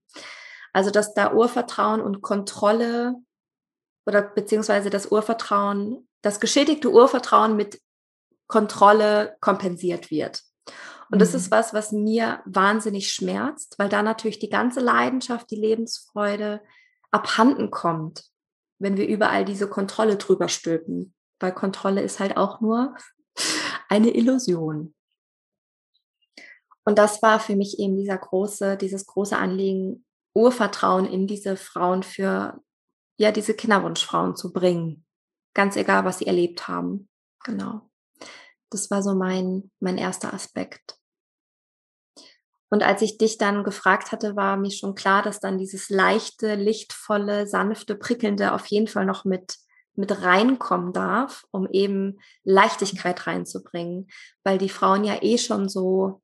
Also, 0.71 0.91
dass 0.91 1.13
da 1.13 1.33
Urvertrauen 1.33 1.99
und 1.99 2.21
Kontrolle 2.21 3.15
oder 4.05 4.21
beziehungsweise 4.21 4.89
das 4.89 5.11
Urvertrauen, 5.11 6.07
das 6.21 6.39
geschädigte 6.39 6.89
Urvertrauen 6.89 7.57
mit 7.57 7.81
Kontrolle 8.47 9.35
kompensiert 9.41 10.09
wird. 10.09 10.41
Und 11.11 11.19
das 11.19 11.33
ist 11.33 11.47
mhm. 11.47 11.55
was, 11.55 11.73
was 11.73 11.91
mir 11.91 12.41
wahnsinnig 12.45 13.11
schmerzt, 13.11 13.75
weil 13.77 13.89
da 13.89 14.03
natürlich 14.03 14.39
die 14.39 14.49
ganze 14.49 14.79
Leidenschaft, 14.79 15.51
die 15.51 15.57
Lebensfreude 15.57 16.61
abhanden 17.11 17.71
kommt 17.71 18.28
wenn 18.79 18.97
wir 18.97 19.07
überall 19.07 19.45
diese 19.45 19.69
Kontrolle 19.69 20.15
drüber 20.15 20.47
stülpen. 20.47 21.13
Weil 21.39 21.53
Kontrolle 21.53 22.01
ist 22.01 22.19
halt 22.19 22.37
auch 22.37 22.61
nur 22.61 22.95
eine 23.89 24.13
Illusion. 24.15 24.95
Und 26.85 26.97
das 26.97 27.21
war 27.21 27.39
für 27.39 27.55
mich 27.55 27.79
eben 27.79 27.97
dieser 27.97 28.17
große, 28.17 28.77
dieses 28.77 29.05
große 29.05 29.37
Anliegen, 29.37 30.05
Urvertrauen 30.33 31.05
in 31.05 31.27
diese 31.27 31.55
Frauen 31.57 32.03
für, 32.03 32.61
ja, 33.17 33.31
diese 33.31 33.53
Kinderwunschfrauen 33.53 34.35
zu 34.35 34.53
bringen. 34.53 35.05
Ganz 35.53 35.75
egal, 35.75 36.05
was 36.05 36.19
sie 36.19 36.27
erlebt 36.27 36.67
haben. 36.67 37.09
Genau. 37.43 37.89
Das 38.69 38.89
war 38.91 39.01
so 39.03 39.15
mein, 39.15 39.71
mein 39.79 39.97
erster 39.97 40.33
Aspekt. 40.33 40.98
Und 42.69 42.83
als 42.83 43.01
ich 43.01 43.17
dich 43.17 43.37
dann 43.37 43.63
gefragt 43.63 44.11
hatte, 44.11 44.35
war 44.35 44.55
mir 44.55 44.71
schon 44.71 44.93
klar, 44.93 45.23
dass 45.23 45.39
dann 45.39 45.57
dieses 45.57 45.89
leichte, 45.89 46.55
lichtvolle, 46.55 47.47
sanfte, 47.47 47.95
prickelnde 47.95 48.53
auf 48.53 48.67
jeden 48.67 48.87
Fall 48.87 49.05
noch 49.05 49.25
mit, 49.25 49.57
mit 49.95 50.21
reinkommen 50.23 50.93
darf, 50.93 51.45
um 51.51 51.67
eben 51.71 52.19
Leichtigkeit 52.43 53.25
reinzubringen, 53.25 54.07
weil 54.43 54.59
die 54.59 54.69
Frauen 54.69 55.03
ja 55.03 55.21
eh 55.21 55.37
schon 55.37 55.67
so 55.67 56.21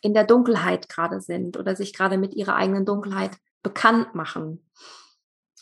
in 0.00 0.14
der 0.14 0.24
Dunkelheit 0.24 0.88
gerade 0.88 1.20
sind 1.20 1.58
oder 1.58 1.76
sich 1.76 1.92
gerade 1.92 2.16
mit 2.16 2.34
ihrer 2.34 2.56
eigenen 2.56 2.86
Dunkelheit 2.86 3.36
bekannt 3.62 4.14
machen. 4.14 4.68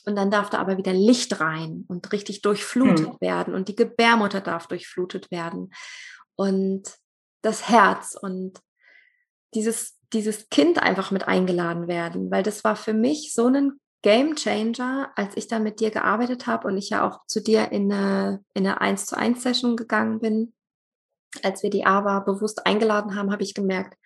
Und 0.06 0.16
dann 0.16 0.30
darf 0.30 0.48
da 0.48 0.58
aber 0.58 0.78
wieder 0.78 0.94
Licht 0.94 1.40
rein 1.40 1.84
und 1.88 2.10
richtig 2.12 2.40
durchflutet 2.40 3.06
hm. 3.06 3.20
werden 3.20 3.54
und 3.54 3.68
die 3.68 3.76
Gebärmutter 3.76 4.40
darf 4.40 4.66
durchflutet 4.66 5.30
werden 5.30 5.72
und 6.36 6.84
das 7.42 7.68
Herz 7.68 8.16
und 8.20 8.60
dieses, 9.54 9.98
dieses 10.12 10.48
Kind 10.48 10.82
einfach 10.82 11.10
mit 11.10 11.28
eingeladen 11.28 11.88
werden, 11.88 12.30
weil 12.30 12.42
das 12.42 12.64
war 12.64 12.76
für 12.76 12.94
mich 12.94 13.32
so 13.34 13.48
ein 13.48 13.80
Game 14.02 14.34
Changer, 14.34 15.10
als 15.14 15.36
ich 15.36 15.46
da 15.46 15.58
mit 15.58 15.80
dir 15.80 15.90
gearbeitet 15.90 16.46
habe 16.46 16.68
und 16.68 16.76
ich 16.78 16.90
ja 16.90 17.06
auch 17.06 17.26
zu 17.26 17.42
dir 17.42 17.70
in 17.70 17.92
eine, 17.92 18.42
in 18.54 18.66
eine 18.66 18.80
1 18.80 19.06
zu 19.06 19.16
1 19.16 19.42
Session 19.42 19.76
gegangen 19.76 20.20
bin. 20.20 20.54
Als 21.42 21.62
wir 21.62 21.70
die 21.70 21.84
AWA 21.84 22.20
bewusst 22.20 22.66
eingeladen 22.66 23.14
haben, 23.14 23.30
habe 23.30 23.42
ich 23.42 23.54
gemerkt, 23.54 23.96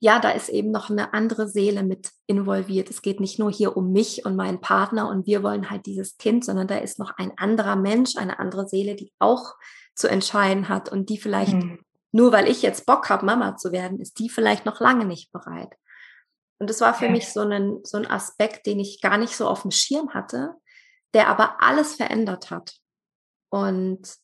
ja, 0.00 0.18
da 0.18 0.30
ist 0.30 0.50
eben 0.50 0.70
noch 0.70 0.90
eine 0.90 1.14
andere 1.14 1.48
Seele 1.48 1.82
mit 1.82 2.10
involviert. 2.26 2.90
Es 2.90 3.02
geht 3.02 3.20
nicht 3.20 3.38
nur 3.38 3.50
hier 3.50 3.76
um 3.76 3.90
mich 3.90 4.24
und 4.24 4.36
meinen 4.36 4.60
Partner 4.60 5.08
und 5.08 5.26
wir 5.26 5.42
wollen 5.42 5.70
halt 5.70 5.86
dieses 5.86 6.16
Kind, 6.18 6.44
sondern 6.44 6.68
da 6.68 6.76
ist 6.76 6.98
noch 6.98 7.12
ein 7.16 7.32
anderer 7.36 7.76
Mensch, 7.76 8.16
eine 8.16 8.38
andere 8.38 8.68
Seele, 8.68 8.96
die 8.96 9.12
auch 9.18 9.54
zu 9.94 10.08
entscheiden 10.08 10.68
hat 10.68 10.90
und 10.90 11.08
die 11.08 11.18
vielleicht 11.18 11.54
mhm. 11.54 11.78
Nur 12.14 12.30
weil 12.30 12.48
ich 12.48 12.62
jetzt 12.62 12.86
Bock 12.86 13.10
habe, 13.10 13.26
Mama 13.26 13.56
zu 13.56 13.72
werden, 13.72 13.98
ist 13.98 14.20
die 14.20 14.30
vielleicht 14.30 14.64
noch 14.64 14.78
lange 14.78 15.04
nicht 15.04 15.32
bereit. 15.32 15.74
Und 16.60 16.70
das 16.70 16.80
war 16.80 16.94
für 16.94 17.06
ja. 17.06 17.10
mich 17.10 17.32
so 17.32 17.40
ein, 17.40 17.80
so 17.82 17.98
ein 17.98 18.08
Aspekt, 18.08 18.66
den 18.66 18.78
ich 18.78 19.00
gar 19.00 19.18
nicht 19.18 19.36
so 19.36 19.48
auf 19.48 19.62
dem 19.62 19.72
Schirm 19.72 20.14
hatte, 20.14 20.54
der 21.12 21.26
aber 21.26 21.60
alles 21.60 21.96
verändert 21.96 22.52
hat. 22.52 22.76
Und 23.50 24.14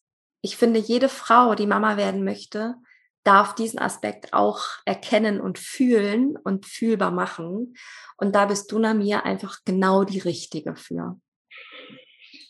ich 0.40 0.56
finde, 0.56 0.78
jede 0.78 1.08
Frau, 1.08 1.56
die 1.56 1.66
Mama 1.66 1.96
werden 1.96 2.22
möchte, 2.22 2.76
darf 3.24 3.56
diesen 3.56 3.80
Aspekt 3.80 4.34
auch 4.34 4.62
erkennen 4.84 5.40
und 5.40 5.58
fühlen 5.58 6.36
und 6.36 6.66
fühlbar 6.66 7.10
machen. 7.10 7.74
Und 8.16 8.36
da 8.36 8.46
bist 8.46 8.70
du, 8.70 8.78
Namir, 8.78 9.24
einfach 9.24 9.58
genau 9.64 10.04
die 10.04 10.20
Richtige 10.20 10.76
für. 10.76 11.18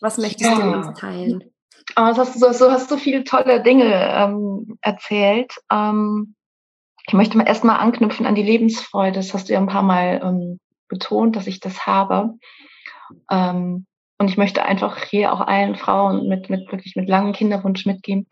Was 0.03 0.19
möchtest 0.19 0.51
ja. 0.51 0.61
du 0.61 0.71
uns 0.71 1.01
teilen? 1.01 1.51
Aber 1.97 2.17
hast 2.17 2.35
du, 2.35 2.53
so 2.53 2.71
hast 2.71 2.91
du 2.91 2.97
viele 2.97 3.25
tolle 3.25 3.63
Dinge 3.63 3.93
ähm, 4.15 4.79
erzählt. 4.81 5.55
Ähm, 5.71 6.35
ich 7.07 7.15
möchte 7.15 7.37
mal 7.37 7.47
erstmal 7.47 7.79
anknüpfen 7.79 8.27
an 8.27 8.35
die 8.35 8.43
Lebensfreude. 8.43 9.17
Das 9.17 9.35
hast 9.35 9.49
du 9.49 9.55
ja 9.55 9.59
ein 9.59 9.67
paar 9.67 9.83
Mal 9.83 10.21
ähm, 10.23 10.61
betont, 10.89 11.37
dass 11.37 11.47
ich 11.47 11.61
das 11.61 11.87
habe. 11.87 12.35
Ähm, 13.31 13.87
und 14.19 14.29
ich 14.29 14.37
möchte 14.37 14.65
einfach 14.65 15.05
hier 15.05 15.33
auch 15.33 15.41
allen 15.41 15.77
Frauen 15.77 16.29
mit, 16.29 16.51
mit 16.51 16.71
wirklich 16.71 16.95
mit 16.95 17.09
langem 17.09 17.33
Kinderwunsch 17.33 17.87
mitgeben 17.87 18.27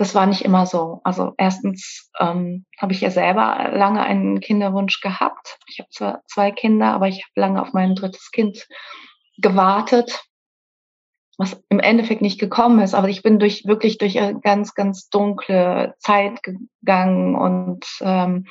das 0.00 0.14
war 0.14 0.24
nicht 0.24 0.46
immer 0.46 0.64
so. 0.64 1.02
Also 1.04 1.34
erstens 1.36 2.10
ähm, 2.18 2.64
habe 2.78 2.94
ich 2.94 3.02
ja 3.02 3.10
selber 3.10 3.68
lange 3.74 4.02
einen 4.02 4.40
Kinderwunsch 4.40 5.02
gehabt. 5.02 5.58
Ich 5.66 5.78
habe 5.78 5.90
zwar 5.90 6.22
zwei 6.26 6.52
Kinder, 6.52 6.94
aber 6.94 7.08
ich 7.08 7.22
habe 7.22 7.32
lange 7.38 7.60
auf 7.60 7.74
mein 7.74 7.94
drittes 7.94 8.30
Kind 8.30 8.66
gewartet, 9.36 10.24
was 11.40 11.58
im 11.70 11.80
Endeffekt 11.80 12.20
nicht 12.20 12.38
gekommen 12.38 12.80
ist. 12.80 12.94
Aber 12.94 13.08
ich 13.08 13.22
bin 13.22 13.38
durch 13.38 13.64
wirklich 13.64 13.96
durch 13.96 14.20
eine 14.20 14.38
ganz, 14.40 14.74
ganz 14.74 15.08
dunkle 15.08 15.94
Zeit 15.98 16.42
gegangen 16.42 17.34
und 17.34 17.86
ähm, 18.02 18.46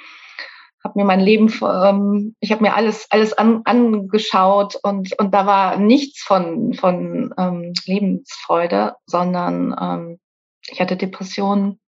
habe 0.84 0.98
mir 0.98 1.06
mein 1.06 1.20
Leben, 1.20 1.54
ähm, 1.62 2.36
ich 2.40 2.52
habe 2.52 2.64
mir 2.64 2.74
alles 2.74 3.06
alles 3.12 3.34
an, 3.34 3.62
angeschaut 3.66 4.76
und 4.82 5.18
und 5.20 5.32
da 5.36 5.46
war 5.46 5.78
nichts 5.78 6.24
von 6.24 6.74
von 6.74 7.32
ähm, 7.38 7.74
Lebensfreude, 7.86 8.96
sondern 9.06 9.76
ähm, 9.80 10.20
ich 10.68 10.82
hatte 10.82 10.98
Depressionen 10.98 11.80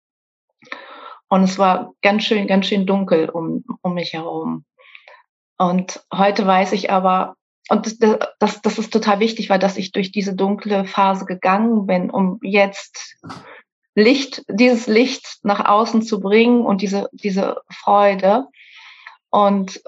und 1.29 1.45
es 1.45 1.59
war 1.59 1.95
ganz 2.03 2.25
schön, 2.25 2.47
ganz 2.47 2.67
schön 2.67 2.85
dunkel 2.85 3.31
um, 3.31 3.65
um 3.81 3.95
mich 3.95 4.13
herum. 4.13 4.67
Und 5.57 6.05
heute 6.13 6.47
weiß 6.47 6.73
ich 6.73 6.91
aber, 6.91 7.37
und 7.69 7.87
das, 7.87 8.19
das, 8.39 8.63
das 8.63 8.79
ist 8.79 8.93
total 8.93 9.21
wichtig, 9.21 9.51
weil 9.51 9.59
dass 9.59 9.77
ich 9.77 9.93
durch 9.93 10.11
diese 10.11 10.35
dunkle 10.35 10.85
Phase 10.85 11.25
gegangen 11.25 11.87
bin, 11.87 12.11
um 12.11 12.39
jetzt 12.43 13.17
Licht, 13.95 14.45
dieses 14.49 14.87
Licht 14.87 15.39
nach 15.43 15.65
außen 15.65 16.03
zu 16.03 16.21
bringen 16.21 16.65
und 16.65 16.81
diese, 16.81 17.09
diese 17.13 17.61
Freude. 17.71 18.47
Und, 19.31 19.83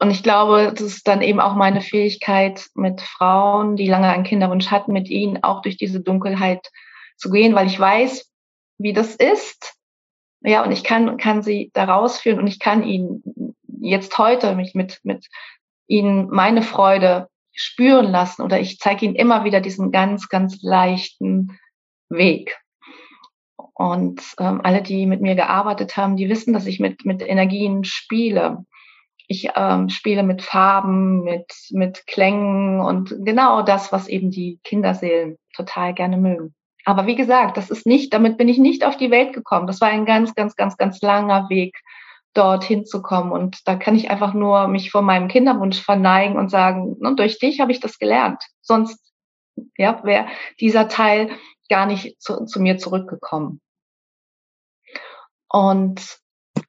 und 0.00 0.10
ich 0.10 0.22
glaube, 0.22 0.72
das 0.72 0.86
ist 0.86 1.08
dann 1.08 1.22
eben 1.22 1.40
auch 1.40 1.54
meine 1.54 1.80
Fähigkeit 1.80 2.66
mit 2.74 3.00
Frauen, 3.00 3.76
die 3.76 3.88
lange 3.88 4.08
einen 4.08 4.24
Kinderwunsch 4.24 4.70
hatten, 4.70 4.92
mit 4.92 5.08
ihnen 5.08 5.42
auch 5.42 5.62
durch 5.62 5.76
diese 5.76 6.00
Dunkelheit 6.00 6.70
zu 7.16 7.30
gehen, 7.30 7.54
weil 7.54 7.66
ich 7.66 7.78
weiß, 7.78 8.28
wie 8.78 8.92
das 8.92 9.14
ist. 9.14 9.74
Ja, 10.40 10.64
und 10.64 10.72
ich 10.72 10.82
kann, 10.82 11.18
kann 11.18 11.42
sie 11.42 11.70
da 11.72 11.84
rausführen 11.84 12.40
und 12.40 12.48
ich 12.48 12.58
kann 12.58 12.82
ihnen 12.82 13.54
jetzt 13.80 14.18
heute 14.18 14.56
mich 14.56 14.74
mit, 14.74 14.98
mit 15.04 15.28
ihnen 15.86 16.28
meine 16.30 16.62
Freude 16.62 17.28
spüren 17.52 18.10
lassen 18.10 18.42
oder 18.42 18.60
ich 18.60 18.78
zeige 18.78 19.04
ihnen 19.04 19.14
immer 19.14 19.44
wieder 19.44 19.60
diesen 19.60 19.92
ganz, 19.92 20.28
ganz 20.28 20.62
leichten 20.62 21.58
Weg. 22.08 22.58
Und 23.74 24.22
ähm, 24.38 24.60
alle, 24.62 24.82
die 24.82 25.06
mit 25.06 25.20
mir 25.20 25.34
gearbeitet 25.34 25.96
haben, 25.96 26.16
die 26.16 26.28
wissen, 26.28 26.52
dass 26.52 26.66
ich 26.66 26.80
mit, 26.80 27.04
mit 27.04 27.22
Energien 27.22 27.84
spiele. 27.84 28.64
Ich 29.28 29.50
ähm, 29.54 29.88
spiele 29.88 30.22
mit 30.22 30.42
Farben, 30.42 31.24
mit, 31.24 31.46
mit 31.70 32.06
Klängen 32.06 32.80
und 32.80 33.14
genau 33.24 33.62
das, 33.62 33.92
was 33.92 34.08
eben 34.08 34.30
die 34.30 34.58
Kinderseelen 34.62 35.36
total 35.54 35.94
gerne 35.94 36.16
mögen. 36.16 36.54
Aber 36.84 37.06
wie 37.06 37.14
gesagt, 37.14 37.56
das 37.56 37.70
ist 37.70 37.86
nicht, 37.86 38.12
damit 38.12 38.36
bin 38.36 38.48
ich 38.48 38.58
nicht 38.58 38.84
auf 38.84 38.96
die 38.96 39.10
Welt 39.10 39.32
gekommen. 39.32 39.66
Das 39.66 39.80
war 39.80 39.88
ein 39.88 40.04
ganz, 40.04 40.34
ganz, 40.34 40.56
ganz, 40.56 40.76
ganz 40.76 41.00
langer 41.00 41.48
Weg, 41.48 41.78
dorthin 42.34 42.84
zu 42.84 43.02
kommen. 43.02 43.32
Und 43.32 43.66
da 43.66 43.76
kann 43.76 43.94
ich 43.94 44.10
einfach 44.10 44.34
nur 44.34 44.68
mich 44.68 44.90
vor 44.90 45.02
meinem 45.02 45.28
Kinderwunsch 45.28 45.80
verneigen 45.80 46.36
und 46.36 46.50
sagen, 46.50 46.94
und 46.94 47.18
durch 47.18 47.38
dich 47.38 47.60
habe 47.60 47.72
ich 47.72 47.80
das 47.80 47.98
gelernt. 47.98 48.42
Sonst 48.60 49.12
ja, 49.76 50.02
wäre 50.04 50.26
dieser 50.60 50.88
Teil 50.88 51.30
gar 51.68 51.86
nicht 51.86 52.20
zu, 52.20 52.44
zu 52.44 52.60
mir 52.60 52.78
zurückgekommen. 52.78 53.60
Und 55.48 56.18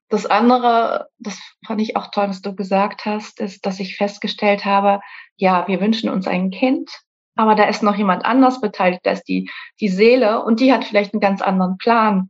das 0.10 0.26
andere, 0.26 1.08
das 1.18 1.40
fand 1.66 1.82
ich 1.82 1.96
auch 1.96 2.12
toll, 2.12 2.30
was 2.30 2.42
du 2.42 2.56
gesagt 2.56 3.06
hast, 3.06 3.40
ist, 3.40 3.66
dass 3.66 3.80
ich 3.80 3.98
festgestellt 3.98 4.66
habe, 4.66 5.00
ja, 5.38 5.68
wir 5.68 5.82
wünschen 5.82 6.10
uns 6.10 6.28
ein 6.28 6.52
Kind, 6.52 6.92
aber 7.36 7.56
da 7.56 7.64
ist 7.64 7.82
noch 7.82 7.96
jemand 7.96 8.26
anders 8.26 8.62
beteiligt, 8.62 9.02
da 9.04 9.12
ist 9.12 9.24
die, 9.24 9.50
die 9.80 9.90
Seele 9.90 10.44
und 10.44 10.60
die 10.60 10.72
hat 10.72 10.86
vielleicht 10.86 11.14
einen 11.14 11.22
ganz 11.22 11.42
anderen 11.42 11.78
Plan. 11.78 12.30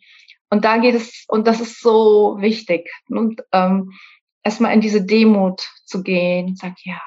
Und 0.50 0.66
da 0.66 0.78
geht 0.78 0.96
es, 0.96 1.26
und 1.28 1.48
das 1.48 1.60
ist 1.60 1.82
so 1.82 2.38
wichtig, 2.40 2.92
und 3.10 3.42
ähm, 3.52 3.92
erstmal 4.44 4.74
in 4.74 4.82
diese 4.82 5.04
Demut 5.04 5.68
zu 5.86 6.04
gehen 6.04 6.56
sagt, 6.56 6.86
ja, 6.86 7.02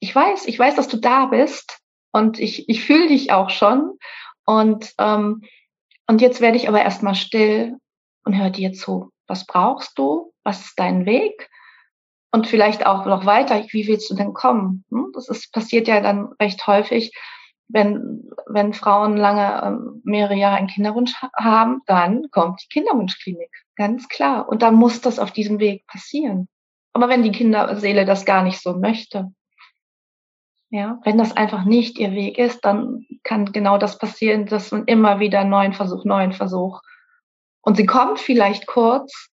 ich 0.00 0.14
weiß, 0.14 0.46
ich 0.46 0.58
weiß, 0.58 0.74
dass 0.74 0.88
du 0.88 0.96
da 0.98 1.26
bist 1.26 1.78
und 2.12 2.38
ich, 2.38 2.68
ich 2.68 2.84
fühle 2.84 3.08
dich 3.08 3.32
auch 3.32 3.50
schon. 3.50 3.98
Und, 4.44 4.92
ähm, 4.98 5.42
und 6.06 6.20
jetzt 6.20 6.40
werde 6.40 6.56
ich 6.56 6.68
aber 6.68 6.82
erstmal 6.82 7.14
still 7.14 7.78
und 8.24 8.36
höre 8.36 8.50
dir 8.50 8.72
zu. 8.72 9.10
Was 9.26 9.46
brauchst 9.46 9.98
du? 9.98 10.32
Was 10.42 10.64
ist 10.66 10.78
dein 10.78 11.06
Weg? 11.06 11.48
und 12.32 12.46
vielleicht 12.46 12.86
auch 12.86 13.04
noch 13.04 13.26
weiter, 13.26 13.62
wie 13.70 13.86
willst 13.86 14.10
du 14.10 14.14
denn 14.14 14.32
kommen? 14.32 14.84
Hm? 14.90 15.12
Das 15.14 15.28
ist, 15.28 15.52
passiert 15.52 15.86
ja 15.86 16.00
dann 16.00 16.32
recht 16.40 16.66
häufig, 16.66 17.12
wenn, 17.72 18.30
wenn 18.46 18.74
Frauen 18.74 19.16
lange, 19.16 19.62
ähm, 19.64 20.02
mehrere 20.04 20.34
Jahre 20.34 20.56
einen 20.56 20.68
Kinderwunsch 20.68 21.14
haben, 21.36 21.82
dann 21.86 22.30
kommt 22.30 22.62
die 22.62 22.68
Kinderwunschklinik, 22.68 23.50
ganz 23.76 24.08
klar. 24.08 24.48
Und 24.48 24.62
dann 24.62 24.74
muss 24.74 25.00
das 25.00 25.18
auf 25.18 25.32
diesem 25.32 25.58
Weg 25.58 25.86
passieren. 25.86 26.48
Aber 26.92 27.08
wenn 27.08 27.22
die 27.22 27.32
Kinderseele 27.32 28.04
das 28.04 28.24
gar 28.24 28.42
nicht 28.42 28.60
so 28.60 28.74
möchte, 28.74 29.32
ja, 30.70 31.00
wenn 31.04 31.18
das 31.18 31.36
einfach 31.36 31.64
nicht 31.64 31.98
ihr 31.98 32.12
Weg 32.12 32.38
ist, 32.38 32.64
dann 32.64 33.06
kann 33.24 33.52
genau 33.52 33.76
das 33.76 33.98
passieren, 33.98 34.46
dass 34.46 34.70
man 34.70 34.84
immer 34.84 35.20
wieder 35.20 35.44
neuen 35.44 35.74
Versuch, 35.74 36.04
neuen 36.04 36.32
Versuch. 36.32 36.80
Und 37.60 37.76
sie 37.76 37.86
kommt 37.86 38.18
vielleicht 38.18 38.66
kurz, 38.66 39.28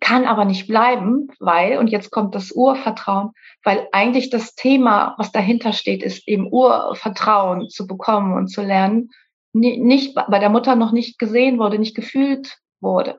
kann 0.00 0.26
aber 0.26 0.44
nicht 0.44 0.66
bleiben, 0.66 1.28
weil, 1.38 1.78
und 1.78 1.88
jetzt 1.88 2.10
kommt 2.10 2.34
das 2.34 2.52
Urvertrauen, 2.52 3.32
weil 3.64 3.88
eigentlich 3.92 4.30
das 4.30 4.54
Thema, 4.54 5.14
was 5.18 5.32
dahinter 5.32 5.72
steht, 5.72 6.02
ist 6.02 6.26
eben 6.28 6.52
Urvertrauen 6.52 7.68
zu 7.68 7.86
bekommen 7.86 8.34
und 8.34 8.48
zu 8.48 8.62
lernen, 8.62 9.10
nicht 9.52 10.14
bei 10.14 10.38
der 10.38 10.50
Mutter 10.50 10.76
noch 10.76 10.92
nicht 10.92 11.18
gesehen 11.18 11.58
wurde, 11.58 11.78
nicht 11.78 11.96
gefühlt 11.96 12.58
wurde. 12.80 13.18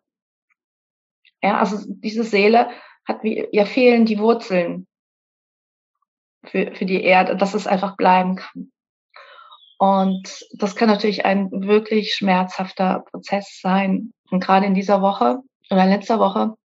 Ja, 1.41 1.57
also 1.57 1.77
diese 1.87 2.23
Seele 2.23 2.69
hat 3.05 3.23
wie, 3.23 3.47
ja 3.51 3.65
fehlen 3.65 4.05
die 4.05 4.19
Wurzeln 4.19 4.87
für, 6.45 6.73
für 6.75 6.85
die 6.85 7.01
Erde, 7.01 7.35
dass 7.35 7.53
es 7.53 7.67
einfach 7.67 7.97
bleiben 7.97 8.35
kann. 8.35 8.71
Und 9.77 10.45
das 10.57 10.75
kann 10.75 10.89
natürlich 10.89 11.25
ein 11.25 11.49
wirklich 11.51 12.13
schmerzhafter 12.13 13.05
Prozess 13.09 13.59
sein. 13.61 14.11
Und 14.29 14.43
gerade 14.43 14.65
in 14.65 14.73
dieser 14.73 15.01
Woche 15.01 15.39
oder 15.71 15.85
letzter 15.85 16.19
Woche 16.19 16.55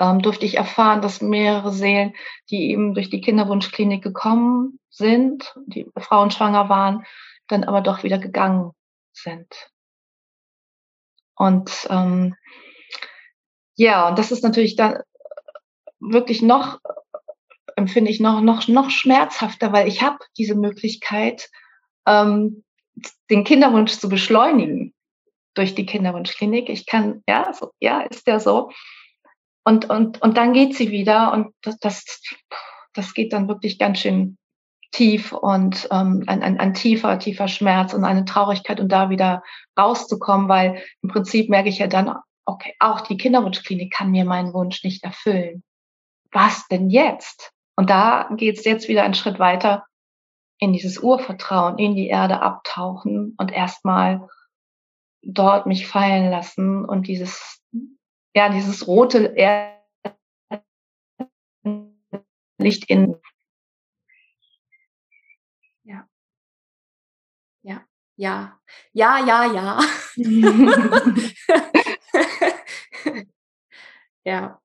ähm, 0.00 0.22
durfte 0.22 0.46
ich 0.46 0.56
erfahren, 0.56 1.02
dass 1.02 1.20
mehrere 1.20 1.72
Seelen, 1.72 2.14
die 2.50 2.70
eben 2.70 2.94
durch 2.94 3.10
die 3.10 3.20
Kinderwunschklinik 3.20 4.02
gekommen 4.02 4.80
sind, 4.88 5.54
die 5.66 5.86
Frauen 5.96 6.30
schwanger 6.30 6.68
waren, 6.68 7.04
dann 7.48 7.64
aber 7.64 7.82
doch 7.82 8.02
wieder 8.02 8.18
gegangen 8.18 8.72
sind. 9.12 9.70
Und 11.36 11.86
ähm, 11.90 12.34
ja, 13.76 14.08
und 14.08 14.18
das 14.18 14.32
ist 14.32 14.42
natürlich 14.42 14.76
dann 14.76 15.02
wirklich 16.00 16.42
noch, 16.42 16.80
empfinde 17.76 18.10
ich 18.10 18.20
noch, 18.20 18.40
noch, 18.40 18.68
noch 18.68 18.90
schmerzhafter, 18.90 19.72
weil 19.72 19.86
ich 19.86 20.02
habe 20.02 20.18
diese 20.36 20.54
Möglichkeit, 20.54 21.50
ähm, 22.06 22.64
den 23.30 23.44
Kinderwunsch 23.44 23.92
zu 23.98 24.08
beschleunigen 24.08 24.94
durch 25.54 25.74
die 25.74 25.86
Kinderwunschklinik. 25.86 26.68
Ich 26.68 26.86
kann, 26.86 27.22
ja, 27.28 27.52
so, 27.52 27.70
ja, 27.80 28.00
ist 28.02 28.26
ja 28.26 28.40
so. 28.40 28.70
Und, 29.64 29.88
und, 29.90 30.22
und 30.22 30.36
dann 30.36 30.52
geht 30.52 30.74
sie 30.74 30.90
wieder 30.90 31.32
und 31.32 31.54
das, 31.62 31.78
das, 31.78 32.22
das 32.94 33.14
geht 33.14 33.32
dann 33.32 33.48
wirklich 33.48 33.78
ganz 33.78 34.00
schön 34.00 34.38
tief 34.92 35.32
und 35.32 35.88
ähm, 35.92 36.24
ein, 36.26 36.42
ein, 36.42 36.58
ein 36.58 36.74
tiefer, 36.74 37.18
tiefer 37.18 37.48
Schmerz 37.48 37.94
und 37.94 38.04
eine 38.04 38.24
Traurigkeit 38.24 38.80
und 38.80 38.90
da 38.90 39.10
wieder 39.10 39.42
rauszukommen, 39.78 40.48
weil 40.48 40.82
im 41.02 41.10
Prinzip 41.10 41.48
merke 41.48 41.68
ich 41.68 41.78
ja 41.78 41.86
dann, 41.86 42.16
okay, 42.44 42.74
auch 42.80 43.00
die 43.00 43.16
Kinderwunschklinik 43.16 43.92
kann 43.92 44.10
mir 44.10 44.24
meinen 44.24 44.52
Wunsch 44.52 44.82
nicht 44.82 45.04
erfüllen. 45.04 45.62
Was 46.32 46.66
denn 46.68 46.90
jetzt? 46.90 47.52
Und 47.76 47.90
da 47.90 48.28
geht 48.36 48.58
es 48.58 48.64
jetzt 48.64 48.88
wieder 48.88 49.04
einen 49.04 49.14
Schritt 49.14 49.38
weiter 49.38 49.84
in 50.58 50.72
dieses 50.72 50.98
Urvertrauen, 50.98 51.78
in 51.78 51.94
die 51.94 52.08
Erde 52.08 52.42
abtauchen 52.42 53.34
und 53.38 53.52
erstmal 53.52 54.28
dort 55.22 55.66
mich 55.66 55.86
fallen 55.86 56.30
lassen 56.30 56.84
und 56.84 57.06
dieses, 57.06 57.62
ja, 58.34 58.48
dieses 58.48 58.86
rote 58.86 59.34
Licht 62.58 62.88
in. 62.88 63.16
Ja. 65.84 66.08
Ja. 67.62 67.84
Ja. 68.16 68.58
Ja, 68.92 69.26
ja, 69.26 69.52
ja. 69.52 69.80
ja. 74.24 74.60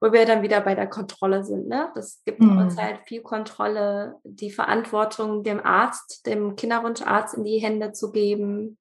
Wo 0.00 0.12
wir 0.12 0.26
dann 0.26 0.42
wieder 0.42 0.60
bei 0.60 0.76
der 0.76 0.88
Kontrolle 0.88 1.44
sind, 1.44 1.66
ne? 1.66 1.90
Das 1.94 2.22
gibt 2.24 2.40
mhm. 2.40 2.58
uns 2.58 2.76
halt 2.76 3.00
viel 3.08 3.22
Kontrolle, 3.22 4.20
die 4.22 4.52
Verantwortung 4.52 5.42
dem 5.42 5.64
Arzt, 5.64 6.24
dem 6.26 6.54
Kinderwunscharzt 6.54 7.34
in 7.34 7.42
die 7.44 7.58
Hände 7.58 7.92
zu 7.92 8.12
geben 8.12 8.78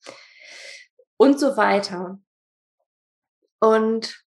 und 1.17 1.39
so 1.39 1.57
weiter. 1.57 2.19
Und 3.59 4.23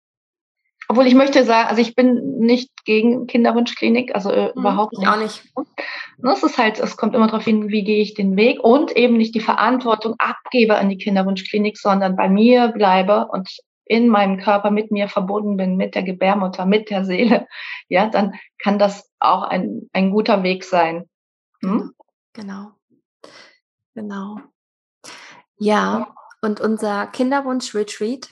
obwohl 0.91 1.07
ich 1.07 1.15
möchte 1.15 1.45
sagen, 1.45 1.69
also 1.69 1.81
ich 1.81 1.95
bin 1.95 2.39
nicht 2.39 2.85
gegen 2.85 3.29
Kinderwunschklinik, 3.29 4.13
also 4.13 4.33
äh, 4.33 4.47
mhm, 4.47 4.61
überhaupt 4.61 4.99
nicht. 4.99 5.09
auch 5.09 5.19
nicht. 5.19 5.45
Ne, 6.19 6.33
es 6.33 6.43
ist 6.43 6.59
halt, 6.59 6.81
es 6.81 6.97
kommt 6.97 7.15
immer 7.15 7.29
darauf 7.29 7.45
hin, 7.45 7.69
wie 7.69 7.85
gehe 7.85 8.03
ich 8.03 8.15
den 8.15 8.37
Weg 8.37 8.59
und 8.59 8.97
eben 8.97 9.17
nicht 9.17 9.35
die 9.37 9.41
Verantwortung 9.41 10.17
abgebe 10.19 10.77
an 10.77 10.89
die 10.89 10.99
Kinderwunschklinik, 10.99 11.79
sondern 11.79 12.17
bei 12.17 12.29
mir 12.29 12.69
bleibe 12.69 13.29
und 13.29 13.49
in 13.85 14.09
meinem 14.09 14.39
Körper 14.39 14.73
mit 14.73 14.91
mir 14.91 15.09
verbunden 15.09 15.57
bin, 15.57 15.77
mit 15.77 15.95
der 15.95 16.03
Gebärmutter, 16.03 16.67
mit 16.67 16.91
der 16.91 17.05
Seele, 17.05 17.47
ja, 17.89 18.09
dann 18.09 18.35
kann 18.59 18.81
das 18.81 19.09
auch 19.21 19.43
ein, 19.43 19.89
ein 19.93 20.11
guter 20.11 20.43
Weg 20.43 20.65
sein. 20.65 21.09
Hm? 21.63 21.93
Genau. 22.33 22.73
Genau. 23.95 24.41
Ja, 25.57 26.15
und 26.43 26.61
unser 26.61 27.07
Kinderwunsch-Retreat, 27.07 28.31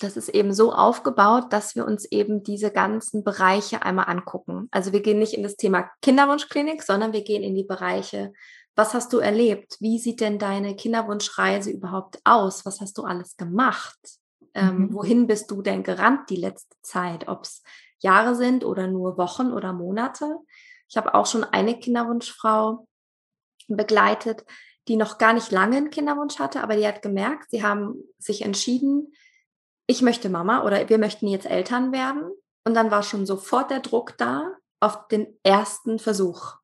das 0.00 0.16
ist 0.16 0.28
eben 0.28 0.52
so 0.52 0.72
aufgebaut, 0.72 1.52
dass 1.52 1.76
wir 1.76 1.86
uns 1.86 2.04
eben 2.06 2.42
diese 2.42 2.70
ganzen 2.70 3.22
Bereiche 3.22 3.82
einmal 3.82 4.06
angucken. 4.08 4.68
Also 4.70 4.92
wir 4.92 5.00
gehen 5.00 5.18
nicht 5.18 5.34
in 5.34 5.42
das 5.42 5.56
Thema 5.56 5.90
Kinderwunschklinik, 6.02 6.82
sondern 6.82 7.12
wir 7.12 7.22
gehen 7.22 7.42
in 7.42 7.54
die 7.54 7.64
Bereiche, 7.64 8.32
was 8.76 8.92
hast 8.92 9.12
du 9.12 9.18
erlebt? 9.18 9.76
Wie 9.78 9.98
sieht 9.98 10.20
denn 10.20 10.38
deine 10.38 10.74
Kinderwunschreise 10.74 11.70
überhaupt 11.70 12.18
aus? 12.24 12.66
Was 12.66 12.80
hast 12.80 12.98
du 12.98 13.04
alles 13.04 13.36
gemacht? 13.36 13.98
Ähm, 14.56 14.78
mhm. 14.78 14.94
wohin 14.94 15.26
bist 15.26 15.50
du 15.50 15.62
denn 15.62 15.82
gerannt 15.82 16.30
die 16.30 16.36
letzte 16.36 16.76
Zeit? 16.82 17.28
Ob 17.28 17.42
es 17.42 17.62
Jahre 17.98 18.36
sind 18.36 18.64
oder 18.64 18.86
nur 18.86 19.16
Wochen 19.18 19.52
oder 19.52 19.72
Monate? 19.72 20.38
Ich 20.88 20.96
habe 20.96 21.14
auch 21.14 21.26
schon 21.26 21.44
eine 21.44 21.78
Kinderwunschfrau 21.78 22.86
begleitet, 23.68 24.44
die 24.86 24.96
noch 24.96 25.18
gar 25.18 25.32
nicht 25.32 25.50
lange 25.50 25.76
einen 25.76 25.90
Kinderwunsch 25.90 26.38
hatte, 26.38 26.62
aber 26.62 26.76
die 26.76 26.86
hat 26.86 27.02
gemerkt, 27.02 27.50
sie 27.50 27.62
haben 27.62 27.96
sich 28.18 28.42
entschieden, 28.42 29.12
ich 29.86 30.02
möchte 30.02 30.28
Mama 30.28 30.64
oder 30.64 30.88
wir 30.88 30.98
möchten 30.98 31.26
jetzt 31.28 31.46
Eltern 31.46 31.92
werden. 31.92 32.30
Und 32.64 32.74
dann 32.74 32.90
war 32.90 33.02
schon 33.02 33.26
sofort 33.26 33.70
der 33.70 33.80
Druck 33.80 34.16
da 34.16 34.52
auf 34.80 35.08
den 35.08 35.26
ersten 35.42 35.98
Versuch. 35.98 36.54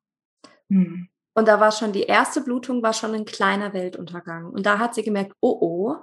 Mhm. 0.69 1.09
Und 1.33 1.47
da 1.47 1.59
war 1.59 1.71
schon 1.71 1.93
die 1.93 2.03
erste 2.03 2.41
Blutung, 2.41 2.83
war 2.83 2.93
schon 2.93 3.13
ein 3.13 3.25
kleiner 3.25 3.73
Weltuntergang. 3.73 4.47
Und 4.47 4.65
da 4.65 4.79
hat 4.79 4.95
sie 4.95 5.03
gemerkt, 5.03 5.33
oh 5.39 5.57
oh, 5.61 5.95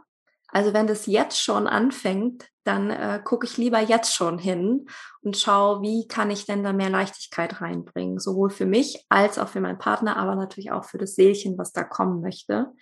also 0.49 0.73
wenn 0.73 0.87
das 0.87 1.07
jetzt 1.07 1.43
schon 1.43 1.67
anfängt, 1.67 2.49
dann 2.65 2.91
äh, 2.91 3.21
gucke 3.23 3.47
ich 3.47 3.59
lieber 3.59 3.81
jetzt 3.81 4.15
schon 4.15 4.39
hin 4.39 4.87
und 5.21 5.37
schaue, 5.37 5.83
wie 5.83 6.07
kann 6.07 6.31
ich 6.31 6.47
denn 6.47 6.63
da 6.63 6.73
mehr 6.73 6.89
Leichtigkeit 6.89 7.61
reinbringen, 7.61 8.19
sowohl 8.19 8.51
für 8.51 8.67
mich 8.67 9.05
als 9.11 9.39
auch 9.39 9.49
für 9.49 9.61
meinen 9.61 9.79
Partner, 9.79 10.17
aber 10.17 10.37
natürlich 10.37 10.71
auch 10.71 10.85
für 10.85 10.99
das 10.99 11.15
Seelchen, 11.15 11.59
was 11.59 11.73
da 11.73 11.85
kommen 11.85 12.21
möchte. 12.21 12.73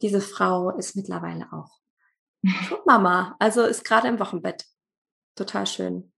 Diese 0.00 0.20
Frau 0.20 0.70
ist 0.70 0.96
mittlerweile 0.96 1.52
auch 1.52 1.83
Mama, 2.86 3.36
also 3.38 3.62
ist 3.62 3.84
gerade 3.84 4.08
im 4.08 4.18
Wochenbett. 4.18 4.64
Total 5.36 5.66
schön. 5.66 6.12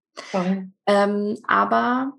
Ähm, 0.85 1.39
aber 1.47 2.13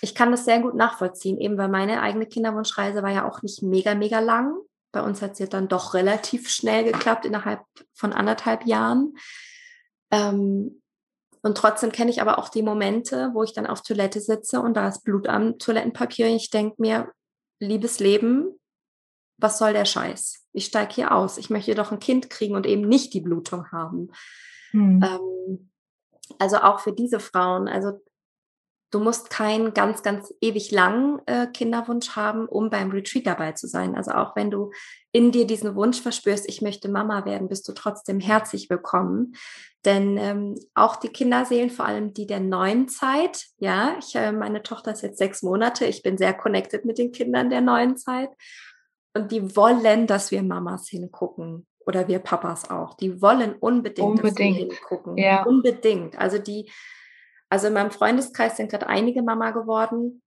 ich 0.00 0.14
kann 0.14 0.30
das 0.30 0.44
sehr 0.44 0.60
gut 0.60 0.74
nachvollziehen, 0.74 1.38
eben 1.38 1.58
weil 1.58 1.68
meine 1.68 2.02
eigene 2.02 2.26
Kinderwunschreise 2.26 3.02
war 3.02 3.10
ja 3.10 3.28
auch 3.28 3.42
nicht 3.42 3.62
mega, 3.62 3.94
mega 3.94 4.20
lang. 4.20 4.56
Bei 4.92 5.02
uns 5.02 5.20
hat 5.20 5.32
es 5.32 5.38
ja 5.38 5.46
dann 5.46 5.68
doch 5.68 5.94
relativ 5.94 6.48
schnell 6.48 6.84
geklappt, 6.84 7.26
innerhalb 7.26 7.62
von 7.94 8.12
anderthalb 8.12 8.66
Jahren. 8.66 9.14
Ähm, 10.10 10.82
und 11.42 11.56
trotzdem 11.56 11.92
kenne 11.92 12.10
ich 12.10 12.20
aber 12.20 12.38
auch 12.38 12.48
die 12.48 12.62
Momente, 12.62 13.30
wo 13.32 13.42
ich 13.42 13.52
dann 13.52 13.66
auf 13.66 13.82
Toilette 13.82 14.20
sitze 14.20 14.60
und 14.60 14.74
da 14.74 14.88
ist 14.88 15.04
Blut 15.04 15.28
am 15.28 15.58
Toilettenpapier. 15.58 16.26
Und 16.26 16.36
ich 16.36 16.50
denke 16.50 16.76
mir, 16.78 17.12
liebes 17.60 18.00
Leben, 18.00 18.57
was 19.38 19.58
soll 19.58 19.72
der 19.72 19.84
Scheiß? 19.84 20.44
Ich 20.52 20.66
steige 20.66 20.94
hier 20.94 21.12
aus. 21.12 21.38
Ich 21.38 21.48
möchte 21.48 21.74
doch 21.74 21.92
ein 21.92 22.00
Kind 22.00 22.28
kriegen 22.28 22.56
und 22.56 22.66
eben 22.66 22.82
nicht 22.82 23.14
die 23.14 23.20
Blutung 23.20 23.70
haben. 23.70 24.10
Hm. 24.72 25.02
Ähm, 25.02 25.70
also 26.38 26.58
auch 26.58 26.80
für 26.80 26.92
diese 26.92 27.20
Frauen. 27.20 27.68
Also 27.68 28.00
du 28.90 29.00
musst 29.00 29.30
keinen 29.30 29.74
ganz, 29.74 30.02
ganz 30.02 30.32
ewig 30.40 30.70
langen 30.70 31.20
äh, 31.26 31.46
Kinderwunsch 31.46 32.16
haben, 32.16 32.46
um 32.48 32.70
beim 32.70 32.90
Retreat 32.90 33.26
dabei 33.26 33.52
zu 33.52 33.66
sein. 33.66 33.94
Also 33.94 34.12
auch 34.12 34.34
wenn 34.34 34.50
du 34.50 34.72
in 35.12 35.30
dir 35.30 35.46
diesen 35.46 35.74
Wunsch 35.74 36.00
verspürst, 36.00 36.48
ich 36.48 36.62
möchte 36.62 36.88
Mama 36.88 37.24
werden, 37.24 37.48
bist 37.48 37.68
du 37.68 37.72
trotzdem 37.72 38.20
herzlich 38.20 38.68
willkommen. 38.70 39.34
Denn 39.84 40.16
ähm, 40.16 40.54
auch 40.74 40.96
die 40.96 41.08
Kinderseelen, 41.08 41.70
vor 41.70 41.84
allem 41.84 42.12
die 42.12 42.26
der 42.26 42.40
neuen 42.40 42.88
Zeit, 42.88 43.46
ja, 43.58 43.96
ich, 43.98 44.14
äh, 44.16 44.32
meine 44.32 44.62
Tochter 44.62 44.92
ist 44.92 45.02
jetzt 45.02 45.18
sechs 45.18 45.42
Monate, 45.42 45.84
ich 45.84 46.02
bin 46.02 46.18
sehr 46.18 46.34
connected 46.34 46.84
mit 46.84 46.98
den 46.98 47.12
Kindern 47.12 47.50
der 47.50 47.60
neuen 47.60 47.96
Zeit. 47.96 48.30
Und 49.14 49.32
die 49.32 49.56
wollen, 49.56 50.06
dass 50.06 50.30
wir 50.30 50.42
Mamas 50.42 50.88
hingucken 50.88 51.66
oder 51.86 52.06
wir 52.08 52.18
Papas 52.18 52.70
auch. 52.70 52.94
Die 52.94 53.22
wollen 53.22 53.54
unbedingt, 53.54 54.08
unbedingt. 54.08 54.38
dass 54.38 54.38
wir 54.38 54.52
hingucken. 54.54 55.16
Ja. 55.16 55.44
Unbedingt. 55.44 56.18
Also 56.18 56.38
die, 56.38 56.70
also 57.48 57.68
in 57.68 57.72
meinem 57.72 57.90
Freundeskreis 57.90 58.56
sind 58.56 58.70
gerade 58.70 58.86
einige 58.86 59.22
Mama 59.22 59.50
geworden. 59.50 60.22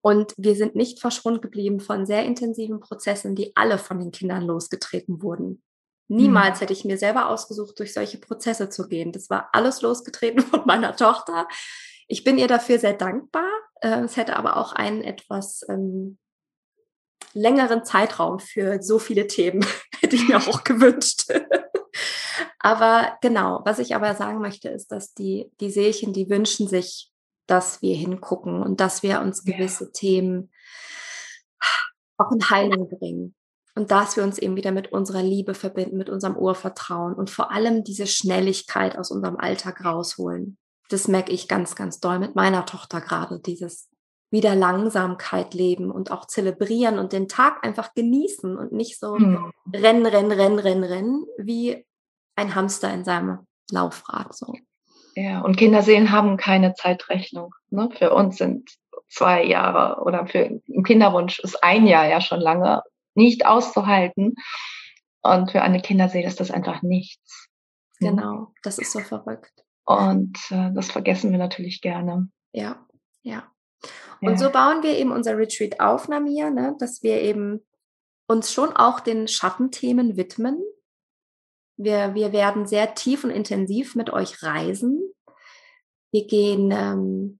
Und 0.00 0.32
wir 0.36 0.54
sind 0.54 0.76
nicht 0.76 1.00
verschwunden 1.00 1.40
geblieben 1.40 1.80
von 1.80 2.06
sehr 2.06 2.24
intensiven 2.24 2.80
Prozessen, 2.80 3.34
die 3.34 3.54
alle 3.56 3.78
von 3.78 3.98
den 3.98 4.12
Kindern 4.12 4.44
losgetreten 4.44 5.22
wurden. 5.22 5.62
Niemals 6.08 6.56
mhm. 6.56 6.60
hätte 6.60 6.72
ich 6.72 6.84
mir 6.84 6.96
selber 6.96 7.28
ausgesucht, 7.28 7.78
durch 7.78 7.92
solche 7.92 8.18
Prozesse 8.18 8.70
zu 8.70 8.88
gehen. 8.88 9.12
Das 9.12 9.28
war 9.28 9.50
alles 9.52 9.82
losgetreten 9.82 10.40
von 10.42 10.62
meiner 10.64 10.96
Tochter. 10.96 11.46
Ich 12.06 12.24
bin 12.24 12.38
ihr 12.38 12.48
dafür 12.48 12.78
sehr 12.78 12.94
dankbar. 12.94 13.48
Äh, 13.80 14.00
es 14.00 14.16
hätte 14.16 14.36
aber 14.36 14.56
auch 14.56 14.72
einen 14.72 15.02
etwas 15.02 15.66
ähm, 15.68 16.18
längeren 17.40 17.84
Zeitraum 17.84 18.38
für 18.38 18.82
so 18.82 18.98
viele 18.98 19.26
Themen 19.26 19.64
hätte 20.00 20.16
ich 20.16 20.28
mir 20.28 20.38
auch 20.38 20.64
gewünscht. 20.64 21.26
aber 22.58 23.16
genau, 23.20 23.60
was 23.64 23.78
ich 23.78 23.94
aber 23.94 24.14
sagen 24.14 24.40
möchte, 24.40 24.68
ist, 24.68 24.92
dass 24.92 25.14
die, 25.14 25.50
die 25.60 25.70
Seelchen, 25.70 26.12
die 26.12 26.28
wünschen 26.28 26.68
sich, 26.68 27.10
dass 27.46 27.82
wir 27.82 27.96
hingucken 27.96 28.62
und 28.62 28.80
dass 28.80 29.02
wir 29.02 29.20
uns 29.20 29.44
gewisse 29.44 29.84
ja. 29.84 29.90
Themen 29.92 30.50
auch 32.18 32.32
in 32.32 32.50
Heilung 32.50 32.88
bringen. 32.88 33.34
Und 33.74 33.92
dass 33.92 34.16
wir 34.16 34.24
uns 34.24 34.38
eben 34.38 34.56
wieder 34.56 34.72
mit 34.72 34.90
unserer 34.90 35.22
Liebe 35.22 35.54
verbinden, 35.54 35.98
mit 35.98 36.10
unserem 36.10 36.36
Urvertrauen 36.36 37.14
und 37.14 37.30
vor 37.30 37.52
allem 37.52 37.84
diese 37.84 38.08
Schnelligkeit 38.08 38.98
aus 38.98 39.12
unserem 39.12 39.36
Alltag 39.36 39.84
rausholen. 39.84 40.58
Das 40.88 41.06
merke 41.06 41.30
ich 41.30 41.46
ganz, 41.46 41.76
ganz 41.76 42.00
doll 42.00 42.18
mit 42.18 42.34
meiner 42.34 42.66
Tochter 42.66 43.00
gerade, 43.00 43.38
dieses 43.38 43.87
wieder 44.30 44.54
Langsamkeit 44.54 45.54
leben 45.54 45.90
und 45.90 46.10
auch 46.10 46.26
zelebrieren 46.26 46.98
und 46.98 47.12
den 47.12 47.28
Tag 47.28 47.64
einfach 47.64 47.94
genießen 47.94 48.56
und 48.56 48.72
nicht 48.72 48.98
so 48.98 49.16
mhm. 49.16 49.50
rennen, 49.72 50.06
rennen, 50.06 50.32
rennen, 50.32 50.58
rennen, 50.58 50.84
rennen, 50.84 51.26
wie 51.38 51.86
ein 52.36 52.54
Hamster 52.54 52.92
in 52.92 53.04
seinem 53.04 53.46
Laufrad. 53.70 54.34
So. 54.34 54.54
Ja, 55.14 55.40
und 55.40 55.56
Kinderseelen 55.56 56.10
haben 56.10 56.36
keine 56.36 56.74
Zeitrechnung. 56.74 57.54
Ne? 57.70 57.88
Für 57.98 58.12
uns 58.14 58.36
sind 58.36 58.70
zwei 59.08 59.44
Jahre 59.44 60.02
oder 60.02 60.26
für 60.26 60.44
einen 60.44 60.84
Kinderwunsch 60.84 61.38
ist 61.40 61.62
ein 61.62 61.86
Jahr 61.86 62.06
ja 62.06 62.20
schon 62.20 62.40
lange 62.40 62.82
nicht 63.14 63.46
auszuhalten. 63.46 64.34
Und 65.22 65.50
für 65.50 65.62
eine 65.62 65.80
Kinderseele 65.80 66.26
ist 66.26 66.40
das 66.40 66.50
einfach 66.50 66.82
nichts. 66.82 67.48
Ne? 68.00 68.10
Genau, 68.10 68.52
das 68.62 68.78
ist 68.78 68.92
so 68.92 69.00
verrückt. 69.00 69.52
Und 69.84 70.38
äh, 70.50 70.70
das 70.74 70.90
vergessen 70.90 71.32
wir 71.32 71.38
natürlich 71.38 71.80
gerne. 71.80 72.28
Ja, 72.52 72.86
ja. 73.22 73.50
Und 74.20 74.38
so 74.38 74.50
bauen 74.50 74.82
wir 74.82 74.96
eben 74.96 75.12
unser 75.12 75.36
Retreat 75.36 75.80
auf, 75.80 76.08
Namir, 76.08 76.50
ne? 76.50 76.76
dass 76.78 77.02
wir 77.02 77.20
eben 77.20 77.64
uns 78.26 78.52
schon 78.52 78.74
auch 78.74 79.00
den 79.00 79.28
Schattenthemen 79.28 80.16
widmen. 80.16 80.62
Wir, 81.76 82.14
wir 82.14 82.32
werden 82.32 82.66
sehr 82.66 82.94
tief 82.94 83.24
und 83.24 83.30
intensiv 83.30 83.94
mit 83.94 84.10
euch 84.10 84.42
reisen. 84.42 85.00
Wir 86.10 86.26
gehen 86.26 86.70
ähm, 86.72 87.38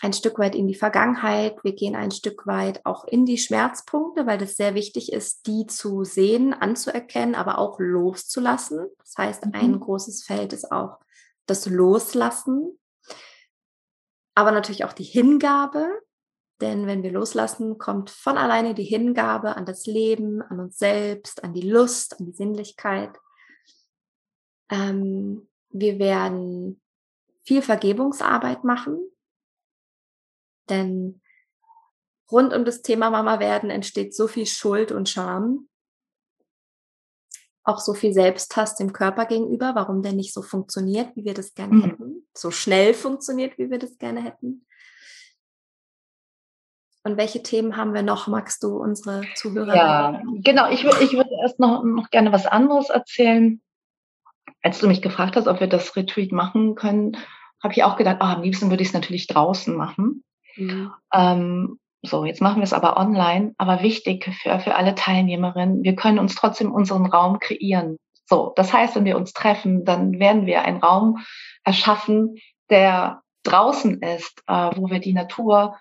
ein 0.00 0.12
Stück 0.12 0.38
weit 0.38 0.54
in 0.54 0.66
die 0.66 0.74
Vergangenheit, 0.74 1.62
wir 1.62 1.72
gehen 1.72 1.94
ein 1.94 2.10
Stück 2.10 2.46
weit 2.46 2.84
auch 2.84 3.04
in 3.04 3.24
die 3.24 3.38
Schmerzpunkte, 3.38 4.26
weil 4.26 4.42
es 4.42 4.56
sehr 4.56 4.74
wichtig 4.74 5.12
ist, 5.12 5.46
die 5.46 5.66
zu 5.66 6.04
sehen, 6.04 6.52
anzuerkennen, 6.52 7.34
aber 7.34 7.58
auch 7.58 7.78
loszulassen. 7.78 8.86
Das 8.98 9.14
heißt, 9.16 9.44
ein 9.52 9.72
mhm. 9.72 9.80
großes 9.80 10.24
Feld 10.24 10.52
ist 10.52 10.70
auch 10.70 10.98
das 11.46 11.66
Loslassen, 11.66 12.78
aber 14.34 14.50
natürlich 14.52 14.84
auch 14.84 14.92
die 14.92 15.04
Hingabe. 15.04 15.86
Denn 16.60 16.86
wenn 16.86 17.02
wir 17.02 17.10
loslassen, 17.10 17.78
kommt 17.78 18.10
von 18.10 18.38
alleine 18.38 18.74
die 18.74 18.84
Hingabe 18.84 19.56
an 19.56 19.66
das 19.66 19.86
Leben, 19.86 20.40
an 20.40 20.60
uns 20.60 20.78
selbst, 20.78 21.42
an 21.42 21.52
die 21.52 21.68
Lust, 21.68 22.18
an 22.18 22.26
die 22.26 22.32
Sinnlichkeit. 22.32 23.18
Ähm, 24.70 25.48
wir 25.70 25.98
werden 25.98 26.80
viel 27.42 27.60
Vergebungsarbeit 27.60 28.64
machen, 28.64 28.98
denn 30.68 31.20
rund 32.30 32.54
um 32.54 32.64
das 32.64 32.82
Thema 32.82 33.10
Mama 33.10 33.40
werden 33.40 33.70
entsteht 33.70 34.14
so 34.14 34.28
viel 34.28 34.46
Schuld 34.46 34.92
und 34.92 35.08
Scham. 35.08 35.68
Auch 37.64 37.80
so 37.80 37.94
viel 37.94 38.12
Selbsthass 38.12 38.76
dem 38.76 38.92
Körper 38.92 39.26
gegenüber, 39.26 39.74
warum 39.74 40.02
der 40.02 40.12
nicht 40.12 40.32
so 40.32 40.42
funktioniert, 40.42 41.14
wie 41.16 41.24
wir 41.24 41.34
das 41.34 41.54
gerne 41.54 41.74
mhm. 41.74 41.82
hätten. 41.82 42.03
So 42.36 42.50
schnell 42.50 42.94
funktioniert, 42.94 43.58
wie 43.58 43.70
wir 43.70 43.78
das 43.78 43.98
gerne 43.98 44.22
hätten. 44.22 44.66
Und 47.04 47.18
welche 47.18 47.42
Themen 47.42 47.76
haben 47.76 47.92
wir 47.92 48.02
noch? 48.02 48.28
Magst 48.28 48.62
du 48.62 48.78
unsere 48.78 49.22
Zuhörer? 49.34 49.76
Ja, 49.76 50.22
genau. 50.42 50.70
Ich 50.70 50.84
würde 50.84 51.04
ich 51.04 51.12
würd 51.12 51.28
erst 51.42 51.60
noch, 51.60 51.84
noch 51.84 52.10
gerne 52.10 52.32
was 52.32 52.46
anderes 52.46 52.88
erzählen. 52.88 53.60
Als 54.62 54.78
du 54.78 54.88
mich 54.88 55.02
gefragt 55.02 55.36
hast, 55.36 55.46
ob 55.46 55.60
wir 55.60 55.66
das 55.66 55.94
Retreat 55.96 56.32
machen 56.32 56.74
können, 56.74 57.18
habe 57.62 57.74
ich 57.74 57.84
auch 57.84 57.96
gedacht, 57.96 58.18
oh, 58.20 58.24
am 58.24 58.42
liebsten 58.42 58.70
würde 58.70 58.82
ich 58.82 58.88
es 58.88 58.94
natürlich 58.94 59.26
draußen 59.26 59.76
machen. 59.76 60.24
Mhm. 60.56 60.92
Ähm, 61.12 61.78
so, 62.02 62.24
jetzt 62.24 62.40
machen 62.40 62.56
wir 62.56 62.64
es 62.64 62.72
aber 62.72 62.96
online, 62.96 63.54
aber 63.58 63.82
wichtig 63.82 64.30
für, 64.42 64.58
für 64.60 64.74
alle 64.74 64.94
Teilnehmerinnen, 64.94 65.82
wir 65.82 65.96
können 65.96 66.18
uns 66.18 66.34
trotzdem 66.34 66.72
unseren 66.72 67.06
Raum 67.06 67.38
kreieren. 67.38 67.98
So, 68.26 68.52
das 68.56 68.72
heißt, 68.72 68.96
wenn 68.96 69.04
wir 69.04 69.16
uns 69.16 69.32
treffen, 69.32 69.84
dann 69.84 70.18
werden 70.18 70.46
wir 70.46 70.62
einen 70.62 70.78
Raum 70.78 71.18
erschaffen, 71.62 72.36
der 72.70 73.22
draußen 73.42 74.00
ist, 74.02 74.42
äh, 74.46 74.70
wo 74.74 74.88
wir 74.88 74.98
die 74.98 75.12
Natur 75.12 75.76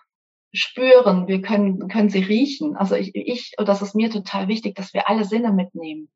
spüren, 0.52 1.28
wir 1.28 1.42
können, 1.42 1.88
können 1.88 2.10
sie 2.10 2.22
riechen. 2.22 2.76
Also 2.76 2.96
ich, 2.96 3.16
ich, 3.16 3.54
das 3.58 3.82
ist 3.82 3.96
mir 3.96 4.12
total 4.12 4.48
wichtig, 4.48 4.76
dass 4.76 4.94
wir 4.94 5.10
alle 5.10 5.26
Sinne 5.26 5.52
mitnehmen. 5.52 6.10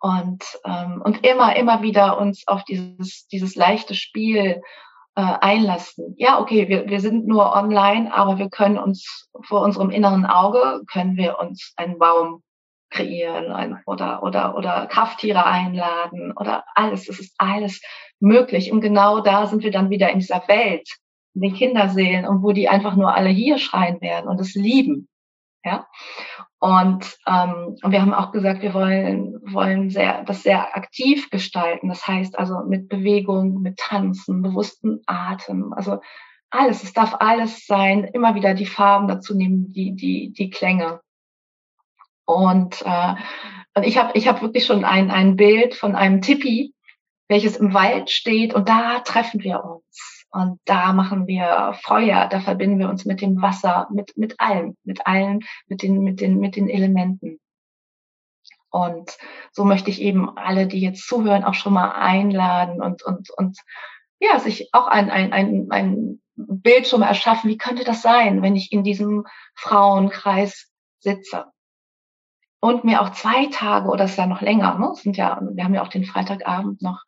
Und, 0.00 0.44
ähm, 0.64 1.02
und 1.04 1.26
immer, 1.26 1.56
immer 1.56 1.82
wieder 1.82 2.18
uns 2.18 2.46
auf 2.46 2.64
dieses, 2.64 3.26
dieses 3.28 3.56
leichte 3.56 3.94
Spiel 3.94 4.60
äh, 5.16 5.20
einlassen. 5.20 6.14
Ja, 6.18 6.40
okay, 6.40 6.68
wir, 6.68 6.88
wir 6.88 7.00
sind 7.00 7.26
nur 7.26 7.52
online, 7.52 8.14
aber 8.14 8.38
wir 8.38 8.50
können 8.50 8.78
uns 8.78 9.28
vor 9.42 9.62
unserem 9.62 9.90
inneren 9.90 10.26
Auge, 10.26 10.82
können 10.92 11.16
wir 11.16 11.38
uns 11.40 11.72
einen 11.76 11.98
Baum 11.98 12.42
kreieren 12.90 13.78
oder, 13.86 14.22
oder, 14.22 14.56
oder 14.56 14.86
Krafttiere 14.86 15.44
einladen 15.44 16.32
oder 16.36 16.64
alles. 16.74 17.08
Es 17.08 17.20
ist 17.20 17.34
alles 17.38 17.80
möglich. 18.20 18.72
Und 18.72 18.80
genau 18.80 19.20
da 19.20 19.46
sind 19.46 19.62
wir 19.62 19.70
dann 19.70 19.90
wieder 19.90 20.10
in 20.10 20.18
dieser 20.18 20.46
Welt, 20.48 20.88
in 21.34 21.42
den 21.42 21.54
Kinderseelen 21.54 22.26
und 22.26 22.42
wo 22.42 22.52
die 22.52 22.68
einfach 22.68 22.96
nur 22.96 23.14
alle 23.14 23.28
hier 23.28 23.58
schreien 23.58 24.00
werden 24.00 24.28
und 24.28 24.40
es 24.40 24.54
lieben. 24.54 25.08
Ja. 25.64 25.86
Und, 26.60 27.18
ähm, 27.26 27.76
und 27.82 27.92
wir 27.92 28.00
haben 28.00 28.14
auch 28.14 28.32
gesagt, 28.32 28.62
wir 28.62 28.74
wollen, 28.74 29.38
wollen 29.52 29.90
sehr, 29.90 30.24
das 30.24 30.42
sehr 30.42 30.76
aktiv 30.76 31.30
gestalten. 31.30 31.88
Das 31.88 32.06
heißt 32.06 32.38
also 32.38 32.64
mit 32.66 32.88
Bewegung, 32.88 33.60
mit 33.60 33.76
Tanzen, 33.76 34.42
bewussten 34.42 35.00
Atem. 35.06 35.72
Also 35.72 36.00
alles, 36.50 36.82
es 36.82 36.92
darf 36.92 37.16
alles 37.20 37.66
sein, 37.66 38.04
immer 38.04 38.34
wieder 38.34 38.54
die 38.54 38.66
Farben 38.66 39.06
dazu 39.06 39.36
nehmen, 39.36 39.72
die, 39.72 39.94
die, 39.94 40.32
die 40.32 40.50
Klänge. 40.50 41.00
Und, 42.28 42.82
äh, 42.84 43.14
ich 43.82 43.96
habe 43.96 44.10
ich 44.12 44.28
hab 44.28 44.42
wirklich 44.42 44.66
schon 44.66 44.84
ein, 44.84 45.10
ein 45.10 45.36
Bild 45.36 45.74
von 45.74 45.96
einem 45.96 46.20
Tipi, 46.20 46.74
welches 47.26 47.56
im 47.56 47.72
Wald 47.72 48.10
steht 48.10 48.52
und 48.52 48.68
da 48.68 49.00
treffen 49.00 49.42
wir 49.42 49.64
uns. 49.64 50.26
Und 50.30 50.60
da 50.66 50.92
machen 50.92 51.26
wir 51.26 51.74
Feuer, 51.82 52.26
da 52.26 52.40
verbinden 52.40 52.78
wir 52.78 52.90
uns 52.90 53.06
mit 53.06 53.22
dem 53.22 53.40
Wasser, 53.40 53.88
mit, 53.90 54.14
mit 54.18 54.38
allem, 54.40 54.76
mit 54.84 55.06
allen, 55.06 55.40
mit 55.68 55.82
den, 55.82 56.00
mit 56.00 56.20
den, 56.20 56.38
mit 56.38 56.56
den 56.56 56.68
Elementen. 56.68 57.40
Und 58.68 59.16
so 59.52 59.64
möchte 59.64 59.88
ich 59.88 60.02
eben 60.02 60.36
alle, 60.36 60.66
die 60.66 60.80
jetzt 60.80 61.08
zuhören, 61.08 61.44
auch 61.44 61.54
schon 61.54 61.72
mal 61.72 61.92
einladen 61.92 62.82
und, 62.82 63.02
und, 63.02 63.30
und 63.38 63.58
ja, 64.20 64.38
sich 64.38 64.68
auch 64.72 64.86
ein, 64.86 65.10
ein, 65.10 65.32
ein, 65.32 65.68
ein 65.70 66.20
Bild 66.36 66.86
schon 66.86 67.00
mal 67.00 67.08
erschaffen. 67.08 67.48
Wie 67.48 67.56
könnte 67.56 67.84
das 67.84 68.02
sein, 68.02 68.42
wenn 68.42 68.54
ich 68.54 68.70
in 68.70 68.84
diesem 68.84 69.24
Frauenkreis 69.54 70.70
sitze? 70.98 71.46
Und 72.60 72.84
mir 72.84 73.00
auch 73.00 73.10
zwei 73.10 73.46
Tage 73.46 73.88
oder 73.88 74.04
es 74.04 74.12
ist 74.12 74.16
ja 74.16 74.26
noch 74.26 74.40
länger, 74.40 74.78
ne? 74.78 74.92
sind 74.94 75.16
ja, 75.16 75.40
wir 75.40 75.64
haben 75.64 75.74
ja 75.74 75.82
auch 75.82 75.88
den 75.88 76.04
Freitagabend 76.04 76.82
noch 76.82 77.02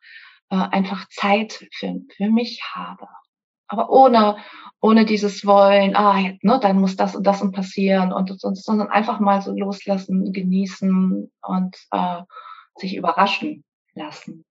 äh, 0.49 0.55
einfach 0.55 1.07
Zeit 1.09 1.67
für, 1.73 1.95
für 2.15 2.29
mich 2.29 2.63
habe. 2.73 3.07
Aber 3.67 3.89
ohne, 3.89 4.37
ohne 4.81 5.05
dieses 5.05 5.45
Wollen, 5.45 5.95
ah, 5.95 6.19
ne, 6.41 6.59
dann 6.61 6.81
muss 6.81 6.97
das 6.97 7.15
und 7.15 7.25
das 7.25 7.41
und 7.41 7.53
passieren 7.53 8.11
und, 8.11 8.43
und, 8.43 8.57
sondern 8.57 8.89
einfach 8.89 9.21
mal 9.21 9.41
so 9.41 9.53
loslassen, 9.53 10.33
genießen 10.33 11.31
und 11.41 11.77
äh, 11.91 12.21
sich 12.75 12.97
überraschen 12.97 13.63
lassen. 13.93 14.45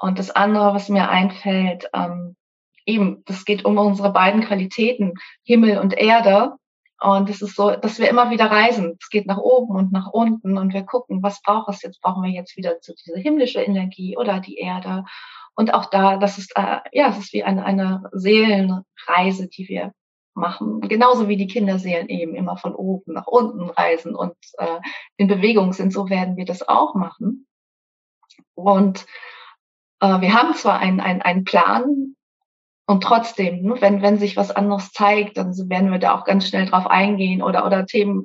Und 0.00 0.18
das 0.18 0.30
andere, 0.30 0.72
was 0.72 0.88
mir 0.88 1.10
einfällt, 1.10 1.90
ähm, 1.92 2.36
eben, 2.86 3.22
das 3.26 3.44
geht 3.44 3.66
um 3.66 3.76
unsere 3.76 4.12
beiden 4.12 4.40
Qualitäten, 4.40 5.12
Himmel 5.42 5.78
und 5.78 5.92
Erde. 5.92 6.54
Und 7.00 7.30
es 7.30 7.42
ist 7.42 7.54
so, 7.54 7.70
dass 7.70 7.98
wir 7.98 8.10
immer 8.10 8.30
wieder 8.30 8.50
reisen. 8.50 8.96
Es 9.00 9.08
geht 9.08 9.26
nach 9.26 9.38
oben 9.38 9.76
und 9.76 9.92
nach 9.92 10.08
unten 10.08 10.58
und 10.58 10.74
wir 10.74 10.82
gucken, 10.82 11.22
was 11.22 11.40
braucht 11.42 11.68
es 11.68 11.82
jetzt? 11.82 12.00
Brauchen 12.00 12.24
wir 12.24 12.30
jetzt 12.30 12.56
wieder 12.56 12.80
zu 12.80 12.92
diese 12.94 13.18
himmlische 13.18 13.60
Energie 13.60 14.16
oder 14.16 14.40
die 14.40 14.56
Erde? 14.56 15.04
Und 15.54 15.74
auch 15.74 15.86
da, 15.86 16.16
das 16.16 16.38
ist, 16.38 16.56
äh, 16.56 16.78
ja, 16.92 17.08
es 17.08 17.18
ist 17.18 17.32
wie 17.32 17.44
eine, 17.44 17.64
eine 17.64 18.08
Seelenreise, 18.12 19.48
die 19.48 19.68
wir 19.68 19.92
machen. 20.34 20.80
Genauso 20.80 21.28
wie 21.28 21.36
die 21.36 21.46
Kinderseelen 21.46 22.08
eben 22.08 22.34
immer 22.34 22.56
von 22.56 22.74
oben 22.74 23.12
nach 23.12 23.26
unten 23.26 23.68
reisen 23.70 24.14
und 24.14 24.36
äh, 24.58 24.78
in 25.16 25.28
Bewegung 25.28 25.72
sind, 25.72 25.92
so 25.92 26.08
werden 26.08 26.36
wir 26.36 26.44
das 26.44 26.66
auch 26.66 26.94
machen. 26.94 27.46
Und 28.54 29.06
äh, 30.00 30.20
wir 30.20 30.32
haben 30.32 30.54
zwar 30.54 30.78
einen, 30.78 31.00
einen, 31.00 31.22
einen 31.22 31.44
Plan, 31.44 32.16
und 32.88 33.02
trotzdem, 33.02 33.60
ne, 33.60 33.76
wenn, 33.80 34.00
wenn 34.00 34.18
sich 34.18 34.38
was 34.38 34.50
anderes 34.50 34.92
zeigt, 34.92 35.36
dann 35.36 35.52
werden 35.68 35.92
wir 35.92 35.98
da 35.98 36.18
auch 36.18 36.24
ganz 36.24 36.48
schnell 36.48 36.64
drauf 36.64 36.86
eingehen 36.86 37.42
oder, 37.42 37.66
oder 37.66 37.84
Themen 37.84 38.22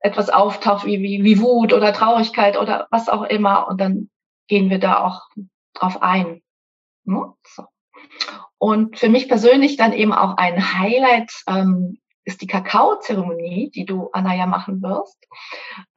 etwas 0.00 0.30
auftaucht 0.30 0.86
wie, 0.86 1.02
wie, 1.02 1.22
wie 1.22 1.38
Wut 1.38 1.74
oder 1.74 1.92
Traurigkeit 1.92 2.58
oder 2.58 2.88
was 2.90 3.10
auch 3.10 3.24
immer. 3.24 3.68
Und 3.68 3.82
dann 3.82 4.08
gehen 4.48 4.70
wir 4.70 4.78
da 4.78 5.04
auch 5.04 5.28
drauf 5.74 6.00
ein. 6.00 6.40
Ne? 7.04 7.34
Und 8.56 8.98
für 8.98 9.10
mich 9.10 9.28
persönlich 9.28 9.76
dann 9.76 9.92
eben 9.92 10.14
auch 10.14 10.38
ein 10.38 10.78
Highlight 10.78 11.30
ähm, 11.46 11.98
ist 12.24 12.40
die 12.40 12.46
Kakaozeremonie, 12.46 13.70
die 13.70 13.84
du, 13.84 14.08
Anna, 14.14 14.34
ja 14.34 14.46
machen 14.46 14.80
wirst. 14.80 15.22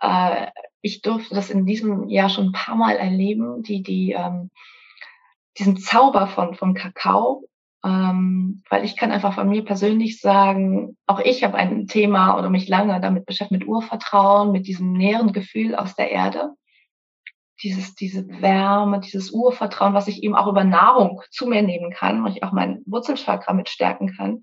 Äh, 0.02 0.48
ich 0.82 1.02
durfte 1.02 1.36
das 1.36 1.50
in 1.50 1.66
diesem 1.66 2.10
Jahr 2.10 2.28
schon 2.28 2.48
ein 2.48 2.52
paar 2.52 2.76
Mal 2.76 2.98
erleben, 2.98 3.64
die, 3.64 3.82
die, 3.82 4.12
ähm, 4.12 4.52
diesen 5.58 5.78
Zauber 5.78 6.28
von, 6.28 6.54
von 6.54 6.74
Kakao 6.74 7.48
ähm, 7.88 8.64
weil 8.70 8.84
ich 8.84 8.98
kann 8.98 9.12
einfach 9.12 9.34
von 9.34 9.48
mir 9.48 9.64
persönlich 9.64 10.20
sagen, 10.20 10.98
auch 11.06 11.22
ich 11.22 11.46
habe 11.46 11.56
ein 11.56 11.88
Thema 11.88 12.38
oder 12.38 12.50
mich 12.50 12.68
lange 12.68 13.00
damit 13.00 13.26
beschäftigt, 13.26 13.62
mit 13.62 13.68
Urvertrauen, 13.68 14.52
mit 14.52 14.68
diesem 14.68 14.92
näheren 14.92 15.32
Gefühl 15.32 15.74
aus 15.74 15.96
der 15.96 16.12
Erde. 16.12 16.52
Dieses, 17.64 17.96
diese 17.96 18.28
Wärme, 18.42 19.00
dieses 19.00 19.32
Urvertrauen, 19.32 19.94
was 19.94 20.10
ich 20.10 20.22
eben 20.22 20.36
auch 20.36 20.48
über 20.48 20.66
Nahrung 20.66 21.22
zu 21.32 21.48
mir 21.48 21.62
nehmen 21.62 21.92
kann, 21.92 22.26
und 22.26 22.36
ich 22.36 22.44
auch 22.44 22.52
mein 22.52 22.84
Wurzelchakra 22.86 23.54
mit 23.54 23.70
stärken 23.70 24.14
kann. 24.16 24.42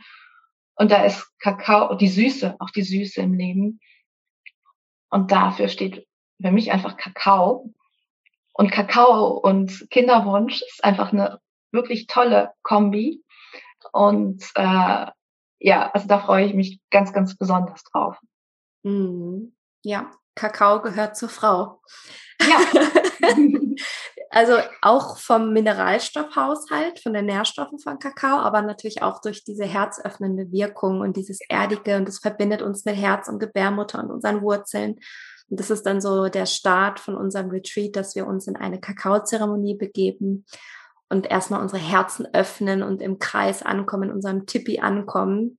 Und 0.75 0.91
da 0.91 1.05
ist 1.05 1.31
Kakao, 1.39 1.95
die 1.97 2.09
Süße, 2.09 2.57
auch 2.59 2.71
die 2.71 2.83
Süße 2.83 3.21
im 3.21 3.35
Leben. 3.35 3.79
Und 5.11 5.33
dafür 5.33 5.69
steht 5.69 6.07
für 6.41 6.51
mich 6.51 6.73
einfach 6.73 6.97
Kakao. 6.97 7.71
Und 8.53 8.73
Kakao 8.73 9.39
und 9.39 9.87
Kinderwunsch 9.91 10.63
ist 10.63 10.83
einfach 10.83 11.13
eine 11.13 11.41
wirklich 11.73 12.07
tolle 12.07 12.53
Kombi. 12.63 13.24
Und 13.93 14.43
äh, 14.55 15.07
ja, 15.61 15.91
also 15.93 16.07
da 16.07 16.19
freue 16.19 16.47
ich 16.47 16.55
mich 16.55 16.81
ganz, 16.91 17.13
ganz 17.13 17.37
besonders 17.37 17.83
drauf. 17.85 18.19
Mhm. 18.83 19.55
Ja, 19.83 20.11
Kakao 20.35 20.83
gehört 20.83 21.17
zur 21.17 21.29
Frau. 21.29 21.81
Ja. 22.41 22.59
also 24.31 24.55
auch 24.83 25.19
vom 25.19 25.53
Mineralstoffhaushalt, 25.53 27.01
von 27.01 27.15
den 27.15 27.27
Nährstoffen 27.27 27.79
von 27.79 27.99
Kakao, 27.99 28.39
aber 28.39 28.63
natürlich 28.63 29.03
auch 29.03 29.21
durch 29.21 29.45
diese 29.45 29.65
herzöffnende 29.65 30.51
Wirkung 30.51 31.01
und 31.01 31.17
dieses 31.17 31.39
Erdige 31.49 31.97
und 31.97 32.09
das 32.09 32.19
verbindet 32.19 32.61
uns 32.61 32.85
mit 32.85 32.97
Herz 32.97 33.29
und 33.29 33.39
Gebärmutter 33.39 34.03
und 34.03 34.11
unseren 34.11 34.43
Wurzeln. 34.43 34.97
Und 35.49 35.61
das 35.61 35.71
ist 35.71 35.85
dann 35.85 36.01
so 36.01 36.29
der 36.29 36.47
Start 36.47 36.99
von 36.99 37.17
unserem 37.17 37.51
Retreat, 37.51 37.97
dass 37.97 38.17
wir 38.17 38.27
uns 38.27 38.47
in 38.47 38.57
eine 38.57 38.81
Kakaozeremonie 38.81 39.77
begeben 39.77 40.47
und 41.09 41.31
erstmal 41.31 41.61
unsere 41.61 41.81
Herzen 41.81 42.27
öffnen 42.33 42.83
und 42.83 43.03
im 43.03 43.19
Kreis 43.19 43.63
ankommen, 43.63 44.05
in 44.05 44.15
unserem 44.15 44.47
Tippi 44.47 44.81
ankommen 44.81 45.59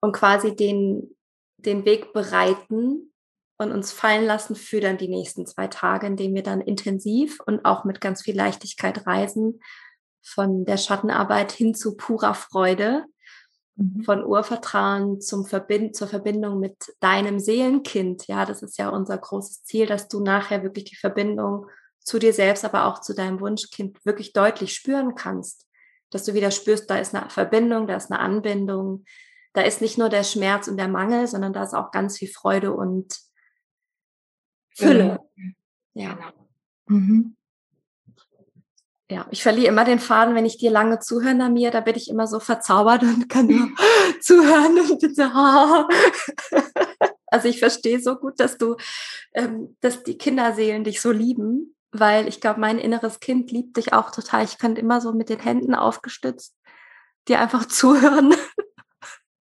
und 0.00 0.12
quasi 0.12 0.54
den, 0.54 1.16
den 1.56 1.84
Weg 1.84 2.12
bereiten 2.12 3.12
und 3.58 3.72
uns 3.72 3.92
fallen 3.92 4.26
lassen 4.26 4.56
für 4.56 4.80
dann 4.80 4.98
die 4.98 5.08
nächsten 5.08 5.46
zwei 5.46 5.68
Tage, 5.68 6.06
indem 6.06 6.34
wir 6.34 6.42
dann 6.42 6.60
intensiv 6.60 7.38
und 7.46 7.64
auch 7.64 7.84
mit 7.84 8.00
ganz 8.00 8.22
viel 8.22 8.36
Leichtigkeit 8.36 9.06
reisen, 9.06 9.60
von 10.22 10.64
der 10.64 10.78
Schattenarbeit 10.78 11.52
hin 11.52 11.74
zu 11.74 11.96
purer 11.96 12.34
Freude, 12.34 13.04
mhm. 13.76 14.02
von 14.02 14.24
Urvertrauen 14.24 15.20
zum 15.20 15.44
Verbind 15.44 15.94
zur 15.94 16.08
Verbindung 16.08 16.58
mit 16.58 16.76
deinem 17.00 17.38
Seelenkind. 17.38 18.26
Ja, 18.26 18.44
das 18.44 18.62
ist 18.62 18.78
ja 18.78 18.88
unser 18.88 19.18
großes 19.18 19.64
Ziel, 19.64 19.86
dass 19.86 20.08
du 20.08 20.22
nachher 20.22 20.62
wirklich 20.62 20.84
die 20.84 20.96
Verbindung 20.96 21.66
zu 22.04 22.18
dir 22.18 22.32
selbst, 22.32 22.64
aber 22.64 22.84
auch 22.84 23.00
zu 23.00 23.14
deinem 23.14 23.40
Wunschkind 23.40 24.04
wirklich 24.04 24.32
deutlich 24.32 24.74
spüren 24.74 25.14
kannst. 25.14 25.66
Dass 26.10 26.24
du 26.24 26.34
wieder 26.34 26.50
spürst, 26.50 26.88
da 26.88 26.98
ist 26.98 27.14
eine 27.14 27.28
Verbindung, 27.30 27.86
da 27.86 27.96
ist 27.96 28.12
eine 28.12 28.20
Anbindung, 28.20 29.04
da 29.54 29.62
ist 29.62 29.80
nicht 29.80 29.98
nur 29.98 30.08
der 30.08 30.22
Schmerz 30.22 30.68
und 30.68 30.76
der 30.76 30.88
Mangel, 30.88 31.26
sondern 31.26 31.52
da 31.52 31.64
ist 31.64 31.74
auch 31.74 31.90
ganz 31.90 32.18
viel 32.18 32.28
Freude 32.28 32.72
und 32.72 33.18
Fülle. 34.76 35.18
Ja. 35.94 36.14
Genau. 36.14 36.48
Mhm. 36.86 37.36
Ja, 39.10 39.26
ich 39.30 39.42
verliere 39.42 39.68
immer 39.68 39.84
den 39.84 39.98
Faden, 39.98 40.34
wenn 40.34 40.46
ich 40.46 40.56
dir 40.56 40.70
lange 40.70 40.98
zuhöre, 40.98 41.34
Namir, 41.34 41.70
da 41.70 41.80
bin 41.80 41.94
ich 41.94 42.08
immer 42.08 42.26
so 42.26 42.40
verzaubert 42.40 43.02
und 43.02 43.28
kann 43.28 43.46
nur 43.46 43.68
zuhören 44.20 44.80
und 44.80 44.98
bin 45.00 45.14
so, 45.14 45.22
oh. 45.22 45.84
Also 47.26 47.48
ich 47.48 47.58
verstehe 47.58 48.00
so 48.00 48.16
gut, 48.16 48.40
dass 48.40 48.58
du, 48.58 48.76
ähm, 49.34 49.76
dass 49.80 50.02
die 50.04 50.16
Kinderseelen 50.16 50.84
dich 50.84 51.00
so 51.00 51.10
lieben, 51.10 51.73
weil 51.94 52.28
ich 52.28 52.40
glaube, 52.40 52.60
mein 52.60 52.78
inneres 52.78 53.20
Kind 53.20 53.50
liebt 53.50 53.76
dich 53.76 53.92
auch 53.92 54.10
total. 54.10 54.44
Ich 54.44 54.58
könnte 54.58 54.80
immer 54.80 55.00
so 55.00 55.12
mit 55.12 55.28
den 55.28 55.38
Händen 55.40 55.74
aufgestützt 55.74 56.56
dir 57.28 57.40
einfach 57.40 57.64
zuhören 57.68 58.34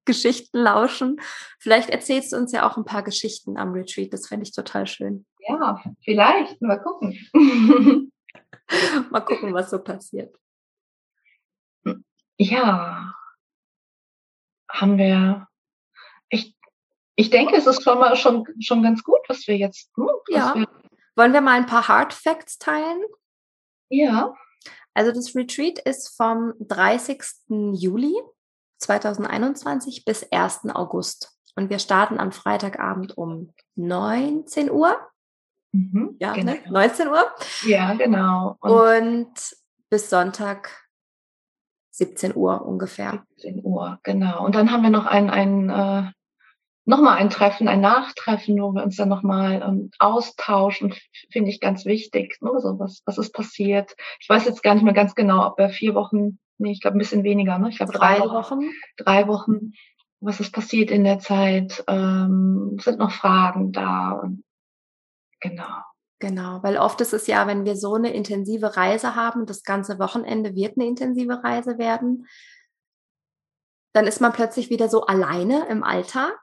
Geschichten 0.05 0.59
lauschen. 0.59 1.19
Vielleicht 1.59 1.89
erzählst 1.89 2.33
du 2.33 2.37
uns 2.37 2.51
ja 2.51 2.69
auch 2.69 2.77
ein 2.77 2.85
paar 2.85 3.03
Geschichten 3.03 3.57
am 3.57 3.71
Retreat. 3.71 4.13
Das 4.13 4.27
fände 4.27 4.43
ich 4.43 4.53
total 4.53 4.85
schön. 4.87 5.25
Ja, 5.39 5.81
vielleicht. 6.03 6.61
Mal 6.61 6.81
gucken. 6.81 7.17
Mal 9.11 9.21
gucken, 9.21 9.53
was 9.53 9.69
so 9.69 9.79
passiert. 9.79 10.35
Ja. 12.37 13.13
Haben 14.69 14.97
wir. 14.97 15.47
Ich, 16.29 16.55
ich 17.15 17.29
denke, 17.29 17.55
es 17.55 17.67
ist 17.67 17.83
schon 17.83 17.99
mal 17.99 18.15
schon, 18.15 18.45
schon 18.59 18.81
ganz 18.81 19.03
gut, 19.03 19.19
was 19.27 19.47
wir 19.47 19.57
jetzt. 19.57 19.91
Hm, 19.95 20.09
ja. 20.29 20.55
Wir 20.55 20.67
Wollen 21.15 21.33
wir 21.33 21.41
mal 21.41 21.57
ein 21.57 21.65
paar 21.65 21.87
Hard 21.87 22.13
Facts 22.13 22.57
teilen? 22.57 23.01
Ja. 23.89 24.33
Also 24.93 25.11
das 25.11 25.35
Retreat 25.35 25.79
ist 25.79 26.15
vom 26.15 26.53
30. 26.59 27.21
Juli 27.73 28.15
2021 28.79 30.05
bis 30.05 30.31
1. 30.31 30.69
August. 30.73 31.37
Und 31.55 31.69
wir 31.69 31.79
starten 31.79 32.19
am 32.19 32.31
Freitagabend 32.31 33.17
um 33.17 33.53
19 33.75 34.71
Uhr. 34.71 34.97
Mhm, 35.71 36.15
ja, 36.19 36.35
ne? 36.35 36.39
genau. 36.39 36.51
ne? 36.53 36.87
19 36.87 37.07
Uhr. 37.07 37.31
Ja, 37.65 37.93
genau. 37.93 38.57
Und, 38.59 38.71
und, 38.71 39.55
bis 39.89 40.09
Sonntag 40.09 40.87
17 41.91 42.35
Uhr 42.35 42.65
ungefähr. 42.65 43.23
17 43.37 43.63
Uhr, 43.63 43.99
genau. 44.03 44.43
Und 44.43 44.55
dann 44.55 44.71
haben 44.71 44.81
wir 44.81 44.89
noch 44.89 45.05
ein, 45.05 45.29
ein 45.29 45.69
äh, 45.69 46.11
nochmal 46.85 47.17
ein 47.17 47.29
Treffen, 47.29 47.67
ein 47.67 47.81
Nachtreffen, 47.81 48.61
wo 48.61 48.71
wir 48.73 48.83
uns 48.83 48.97
dann 48.97 49.09
nochmal 49.09 49.61
ähm, 49.61 49.91
austauschen, 49.99 50.93
finde 51.31 51.49
ich 51.49 51.59
ganz 51.59 51.85
wichtig. 51.85 52.37
Ne? 52.41 52.51
So, 52.59 52.79
was, 52.79 53.01
was 53.05 53.17
ist 53.17 53.33
passiert? 53.33 53.95
Ich 54.19 54.29
weiß 54.29 54.45
jetzt 54.45 54.63
gar 54.63 54.73
nicht 54.73 54.83
mehr 54.83 54.93
ganz 54.93 55.15
genau, 55.15 55.47
ob 55.47 55.57
wir 55.57 55.69
vier 55.69 55.95
Wochen 55.95 56.39
nee, 56.57 56.71
ich 56.71 56.81
glaube 56.81 56.97
ein 56.97 56.99
bisschen 56.99 57.23
weniger, 57.23 57.59
ne? 57.59 57.69
Ich 57.69 57.77
glaube 57.77 57.93
drei, 57.93 58.17
drei 58.17 58.29
Wochen. 58.29 58.59
Drei 58.97 59.27
Wochen. 59.27 59.73
Was 60.21 60.39
ist 60.39 60.53
passiert 60.53 60.89
in 60.89 61.03
der 61.03 61.19
Zeit? 61.19 61.83
Ähm, 61.87 62.77
sind 62.79 62.97
noch 62.97 63.11
Fragen 63.11 63.71
da? 63.71 64.23
Genau. 65.41 65.81
Genau, 66.19 66.63
weil 66.63 66.77
oft 66.77 67.01
ist 67.01 67.13
es 67.13 67.27
ja, 67.27 67.47
wenn 67.47 67.65
wir 67.65 67.75
so 67.75 67.95
eine 67.95 68.13
intensive 68.13 68.77
Reise 68.77 69.15
haben, 69.15 69.45
das 69.45 69.63
ganze 69.63 69.99
Wochenende 69.99 70.55
wird 70.55 70.77
eine 70.77 70.87
intensive 70.87 71.43
Reise 71.43 71.77
werden, 71.77 72.27
dann 73.91 74.07
ist 74.07 74.21
man 74.21 74.31
plötzlich 74.31 74.69
wieder 74.69 74.87
so 74.87 75.01
alleine 75.05 75.67
im 75.67 75.83
Alltag 75.83 76.42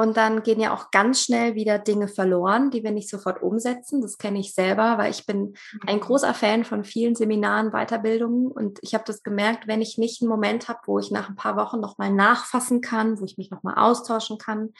und 0.00 0.16
dann 0.16 0.42
gehen 0.42 0.60
ja 0.60 0.72
auch 0.72 0.90
ganz 0.90 1.22
schnell 1.22 1.54
wieder 1.56 1.78
Dinge 1.78 2.08
verloren, 2.08 2.70
die 2.70 2.82
wir 2.82 2.90
nicht 2.90 3.10
sofort 3.10 3.42
umsetzen. 3.42 4.00
Das 4.00 4.16
kenne 4.16 4.40
ich 4.40 4.54
selber, 4.54 4.96
weil 4.96 5.10
ich 5.10 5.26
bin 5.26 5.52
ein 5.86 5.96
mhm. 5.96 6.00
großer 6.00 6.32
Fan 6.32 6.64
von 6.64 6.84
vielen 6.84 7.14
Seminaren, 7.14 7.72
Weiterbildungen. 7.72 8.50
Und 8.50 8.78
ich 8.80 8.94
habe 8.94 9.04
das 9.06 9.22
gemerkt, 9.22 9.68
wenn 9.68 9.82
ich 9.82 9.98
nicht 9.98 10.22
einen 10.22 10.30
Moment 10.30 10.68
habe, 10.68 10.80
wo 10.86 10.98
ich 10.98 11.10
nach 11.10 11.28
ein 11.28 11.36
paar 11.36 11.54
Wochen 11.56 11.80
nochmal 11.80 12.10
nachfassen 12.10 12.80
kann, 12.80 13.20
wo 13.20 13.26
ich 13.26 13.36
mich 13.36 13.50
nochmal 13.50 13.74
austauschen 13.76 14.38
kann 14.38 14.70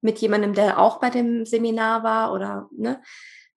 mit 0.00 0.20
jemandem, 0.20 0.54
der 0.54 0.78
auch 0.78 0.98
bei 0.98 1.10
dem 1.10 1.44
Seminar 1.44 2.02
war 2.02 2.32
oder, 2.32 2.70
ne, 2.74 3.02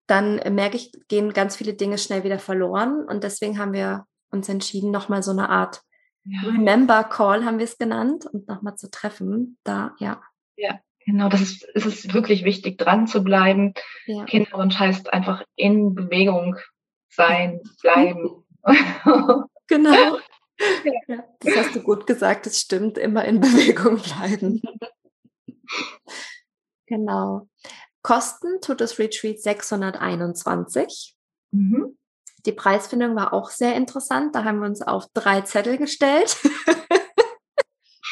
dann 0.08 0.42
merke 0.54 0.76
ich, 0.76 0.92
gehen 1.08 1.32
ganz 1.32 1.56
viele 1.56 1.74
Dinge 1.74 2.00
schnell 2.00 2.26
wieder 2.26 2.40
verloren. 2.40 3.06
Und 3.06 3.24
deswegen 3.24 3.60
haben 3.60 3.72
wir 3.72 4.06
uns 4.30 4.50
entschieden, 4.50 4.92
nochmal 4.92 5.24
so 5.24 5.32
eine 5.32 5.48
Art 5.48 5.84
ja. 6.26 6.42
Remember 6.42 7.06
Call 7.06 7.46
haben 7.46 7.60
wir 7.60 7.64
es 7.64 7.78
genannt 7.78 8.26
und 8.26 8.50
nochmal 8.50 8.76
zu 8.76 8.92
treffen. 8.92 9.58
Da, 9.64 9.96
ja. 10.00 10.22
Ja, 10.58 10.80
Genau, 11.08 11.30
das 11.30 11.40
ist, 11.40 11.64
ist 11.64 11.86
es 11.86 12.14
wirklich 12.14 12.44
wichtig, 12.44 12.78
dran 12.78 13.08
zu 13.08 13.24
bleiben. 13.24 13.74
Ja. 14.08 14.26
Kinderwunsch 14.26 14.78
heißt 14.78 15.14
einfach 15.14 15.42
in 15.56 15.96
Bewegung 15.96 16.58
sein, 17.10 17.62
bleiben. 17.82 18.44
Genau. 19.70 20.18
Ja, 21.08 21.26
das 21.40 21.58
hast 21.58 21.76
du 21.76 21.82
gut 21.84 22.08
gesagt, 22.08 22.46
das 22.46 22.58
stimmt, 22.58 22.98
immer 22.98 23.26
in 23.26 23.42
Bewegung 23.42 23.98
bleiben. 23.98 24.62
genau. 26.86 27.50
Kosten 28.02 28.62
tut 28.62 28.80
das 28.80 28.98
Retreat 28.98 29.42
621. 29.42 31.18
Mhm. 31.52 31.98
Die 32.46 32.54
Preisfindung 32.54 33.14
war 33.18 33.34
auch 33.34 33.50
sehr 33.50 33.76
interessant. 33.76 34.34
Da 34.36 34.46
haben 34.46 34.60
wir 34.60 34.68
uns 34.68 34.82
auf 34.82 35.08
drei 35.14 35.42
Zettel 35.42 35.78
gestellt. 35.78 36.38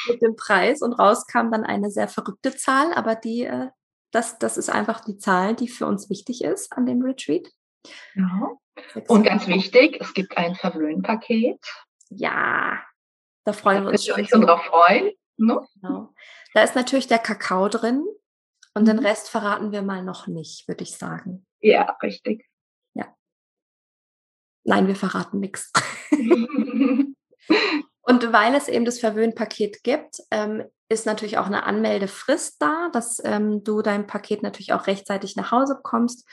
mit 0.08 0.22
dem 0.22 0.36
Preis 0.36 0.82
und 0.82 0.94
rauskam 0.94 1.52
dann 1.52 1.64
eine 1.64 1.90
sehr 1.92 2.08
verrückte 2.08 2.56
Zahl, 2.56 2.94
aber 2.94 3.16
die, 3.16 3.46
äh, 3.46 3.70
das, 4.12 4.38
das 4.40 4.58
ist 4.58 4.70
einfach 4.70 5.02
die 5.02 5.18
Zahl, 5.18 5.56
die 5.56 5.68
für 5.68 5.86
uns 5.86 6.10
wichtig 6.10 6.44
ist 6.44 6.72
an 6.74 6.86
dem 6.86 7.02
Retreat. 7.02 7.48
Ja. 8.16 8.52
Und 9.08 9.24
ganz 9.24 9.48
wichtig, 9.48 9.98
es 10.02 10.14
gibt 10.14 10.38
ein 10.38 10.56
Verwöhnpaket. 10.56 11.60
Ja, 12.10 12.82
da 13.46 13.54
freuen 13.54 13.80
da 13.80 13.84
wir 13.86 13.92
uns 13.92 14.06
schon. 14.06 14.20
euch 14.20 14.30
schon 14.30 14.42
drauf 14.42 14.64
freuen. 14.66 15.12
Ne? 15.38 15.66
Genau. 15.76 16.14
Da 16.54 16.64
ist 16.64 16.76
natürlich 16.76 17.08
der 17.08 17.20
Kakao 17.20 17.68
drin 17.68 18.06
und 18.74 18.84
mhm. 18.84 18.88
den 18.88 19.00
Rest 19.00 19.30
verraten 19.30 19.72
wir 19.72 19.82
mal 19.82 20.04
noch 20.04 20.28
nicht, 20.28 20.68
würde 20.68 20.84
ich 20.84 20.98
sagen. 20.98 21.46
Ja, 21.60 21.98
richtig. 22.02 22.48
Ja. 22.94 23.14
Nein, 24.64 24.88
wir 24.88 24.96
verraten 24.96 25.40
nichts. 25.40 25.72
Und 28.06 28.32
weil 28.32 28.54
es 28.54 28.68
eben 28.68 28.86
das 28.86 29.00
Verwöhnpaket 29.00 29.84
gibt, 29.84 30.22
ähm, 30.30 30.64
ist 30.90 31.08
natürlich 31.08 31.40
auch 31.40 31.48
eine 31.48 31.64
Anmeldefrist 31.64 32.62
da, 32.62 32.90
dass 32.94 33.20
ähm, 33.26 33.64
du 33.64 33.82
dein 33.82 34.06
Paket 34.06 34.44
natürlich 34.44 34.74
auch 34.74 34.86
rechtzeitig 34.86 35.36
nach 35.36 35.52
Hause 35.52 35.76
bekommst. 35.76 36.28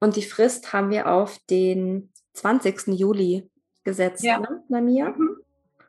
Und 0.00 0.16
die 0.16 0.22
Frist 0.22 0.74
haben 0.74 0.90
wir 0.90 1.10
auf 1.10 1.38
den 1.48 2.12
20. 2.34 2.88
Juli 2.88 3.50
gesetzt, 3.84 4.22
ja. 4.22 4.38
ne, 4.38 4.62
Namia? 4.68 5.10
Mhm. 5.10 5.36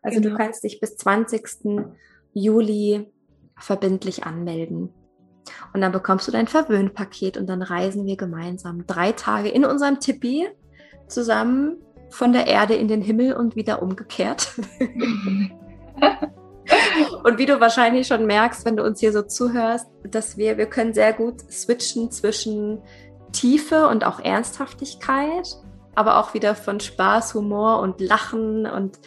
Also 0.01 0.21
genau. 0.21 0.37
du 0.37 0.41
kannst 0.41 0.63
dich 0.63 0.79
bis 0.79 0.95
20. 0.95 1.43
Juli 2.33 3.11
verbindlich 3.57 4.23
anmelden. 4.23 4.93
Und 5.73 5.81
dann 5.81 5.91
bekommst 5.91 6.27
du 6.27 6.31
dein 6.31 6.47
Verwöhnpaket 6.47 7.37
und 7.37 7.47
dann 7.47 7.61
reisen 7.61 8.05
wir 8.05 8.15
gemeinsam 8.15 8.87
drei 8.87 9.11
Tage 9.11 9.49
in 9.49 9.65
unserem 9.65 9.99
Tippi 9.99 10.47
zusammen 11.07 11.84
von 12.09 12.33
der 12.33 12.47
Erde 12.47 12.75
in 12.75 12.87
den 12.87 13.01
Himmel 13.01 13.33
und 13.33 13.55
wieder 13.55 13.81
umgekehrt. 13.81 14.53
und 17.23 17.37
wie 17.37 17.45
du 17.45 17.59
wahrscheinlich 17.59 18.07
schon 18.07 18.25
merkst, 18.25 18.65
wenn 18.65 18.77
du 18.77 18.83
uns 18.83 18.99
hier 18.99 19.11
so 19.11 19.21
zuhörst, 19.21 19.87
dass 20.03 20.37
wir, 20.37 20.57
wir 20.57 20.67
können 20.67 20.93
sehr 20.93 21.13
gut 21.13 21.41
switchen 21.51 22.11
zwischen 22.11 22.81
Tiefe 23.31 23.87
und 23.87 24.05
auch 24.05 24.19
Ernsthaftigkeit, 24.19 25.57
aber 25.93 26.19
auch 26.19 26.33
wieder 26.33 26.55
von 26.55 26.79
Spaß, 26.79 27.33
Humor 27.33 27.79
und 27.79 27.99
Lachen 28.01 28.65
und 28.65 28.99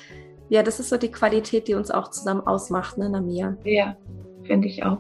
ja, 0.51 0.63
das 0.63 0.81
ist 0.81 0.89
so 0.89 0.97
die 0.97 1.11
Qualität, 1.11 1.69
die 1.69 1.75
uns 1.75 1.91
auch 1.91 2.11
zusammen 2.11 2.41
ausmacht, 2.41 2.97
ne, 2.97 3.11
Namia? 3.11 3.57
Ja, 3.65 3.97
finde 4.45 4.69
ich 4.69 4.83
auch. 4.85 4.99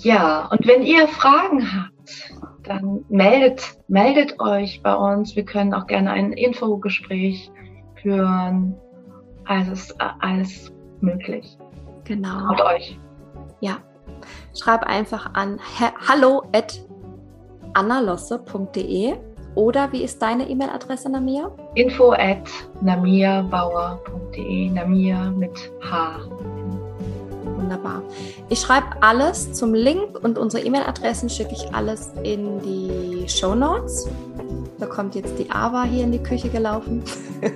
Ja, 0.00 0.48
und 0.50 0.66
wenn 0.66 0.82
ihr 0.82 1.08
Fragen 1.08 1.70
habt, 1.72 1.97
dann 2.68 3.04
meldet, 3.08 3.78
meldet 3.88 4.38
euch 4.40 4.82
bei 4.82 4.94
uns. 4.94 5.34
Wir 5.34 5.44
können 5.44 5.74
auch 5.74 5.86
gerne 5.86 6.10
ein 6.10 6.32
Infogespräch 6.32 7.50
führen. 8.00 8.76
Also 9.44 9.72
ist 9.72 9.96
alles 9.98 10.72
möglich. 11.00 11.58
Genau. 12.04 12.54
Traut 12.54 12.60
euch. 12.76 12.98
Ja. 13.60 13.78
Schreib 14.58 14.84
einfach 14.84 15.34
an 15.34 15.58
hallo 16.08 16.42
at 16.52 16.80
annalosse.de 17.74 19.16
oder 19.54 19.90
wie 19.92 20.02
ist 20.02 20.22
deine 20.22 20.48
E-Mail-Adresse, 20.48 21.10
Namia? 21.10 21.50
Info 21.74 22.12
at 22.12 22.48
namiabauer.de, 22.80 24.70
Namia 24.70 25.30
mit 25.30 25.72
H. 25.82 26.20
Wunderbar. 27.58 28.02
Ich 28.48 28.60
schreibe 28.60 28.86
alles 29.00 29.52
zum 29.52 29.74
Link 29.74 30.22
und 30.22 30.38
unsere 30.38 30.64
E-Mail-Adressen 30.64 31.28
schicke 31.28 31.52
ich 31.52 31.74
alles 31.74 32.12
in 32.22 32.60
die 32.62 33.28
Show 33.28 33.56
Notes. 33.56 34.08
Da 34.78 34.86
kommt 34.86 35.16
jetzt 35.16 35.36
die 35.40 35.50
Ava 35.50 35.82
hier 35.82 36.04
in 36.04 36.12
die 36.12 36.22
Küche 36.22 36.50
gelaufen. 36.50 37.02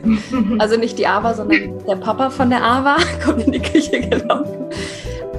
also 0.59 0.77
nicht 0.77 0.99
die 0.99 1.07
Ava, 1.07 1.35
sondern 1.35 1.85
der 1.87 1.97
Papa 1.97 2.31
von 2.31 2.51
der 2.51 2.65
Ava 2.65 2.97
kommt 3.25 3.47
in 3.47 3.53
die 3.53 3.61
Küche 3.61 4.01
gelaufen. 4.01 4.67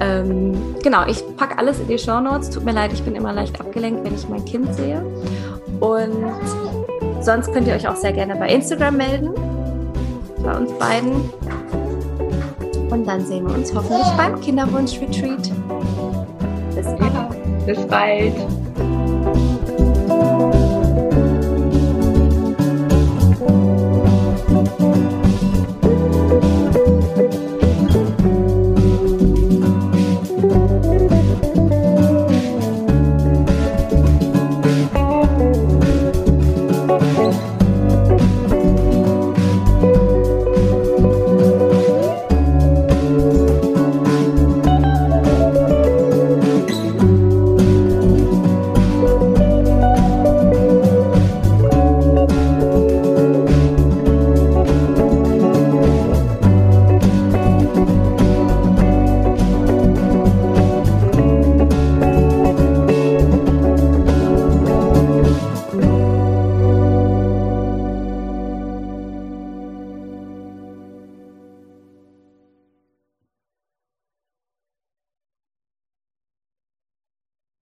Ähm, 0.00 0.54
genau, 0.82 1.06
ich 1.06 1.22
packe 1.36 1.58
alles 1.58 1.78
in 1.80 1.88
die 1.88 1.98
Show 1.98 2.20
Notes. 2.20 2.48
Tut 2.48 2.64
mir 2.64 2.72
leid, 2.72 2.92
ich 2.94 3.02
bin 3.02 3.14
immer 3.14 3.34
leicht 3.34 3.60
abgelenkt, 3.60 4.02
wenn 4.02 4.14
ich 4.14 4.26
mein 4.30 4.46
Kind 4.46 4.74
sehe. 4.74 5.04
Und 5.80 6.24
sonst 7.20 7.52
könnt 7.52 7.68
ihr 7.68 7.74
euch 7.74 7.86
auch 7.86 7.96
sehr 7.96 8.12
gerne 8.12 8.34
bei 8.36 8.48
Instagram 8.48 8.96
melden. 8.96 9.30
Bei 10.42 10.56
uns 10.56 10.72
beiden. 10.78 11.30
Und 12.94 13.08
dann 13.08 13.26
sehen 13.26 13.44
wir 13.44 13.54
uns 13.56 13.74
hoffentlich 13.74 14.06
beim 14.16 14.40
Kinderwunsch-Retreat. 14.40 15.50
Bis, 16.76 16.86
ja, 16.86 17.30
bis 17.66 17.84
bald. 17.88 18.34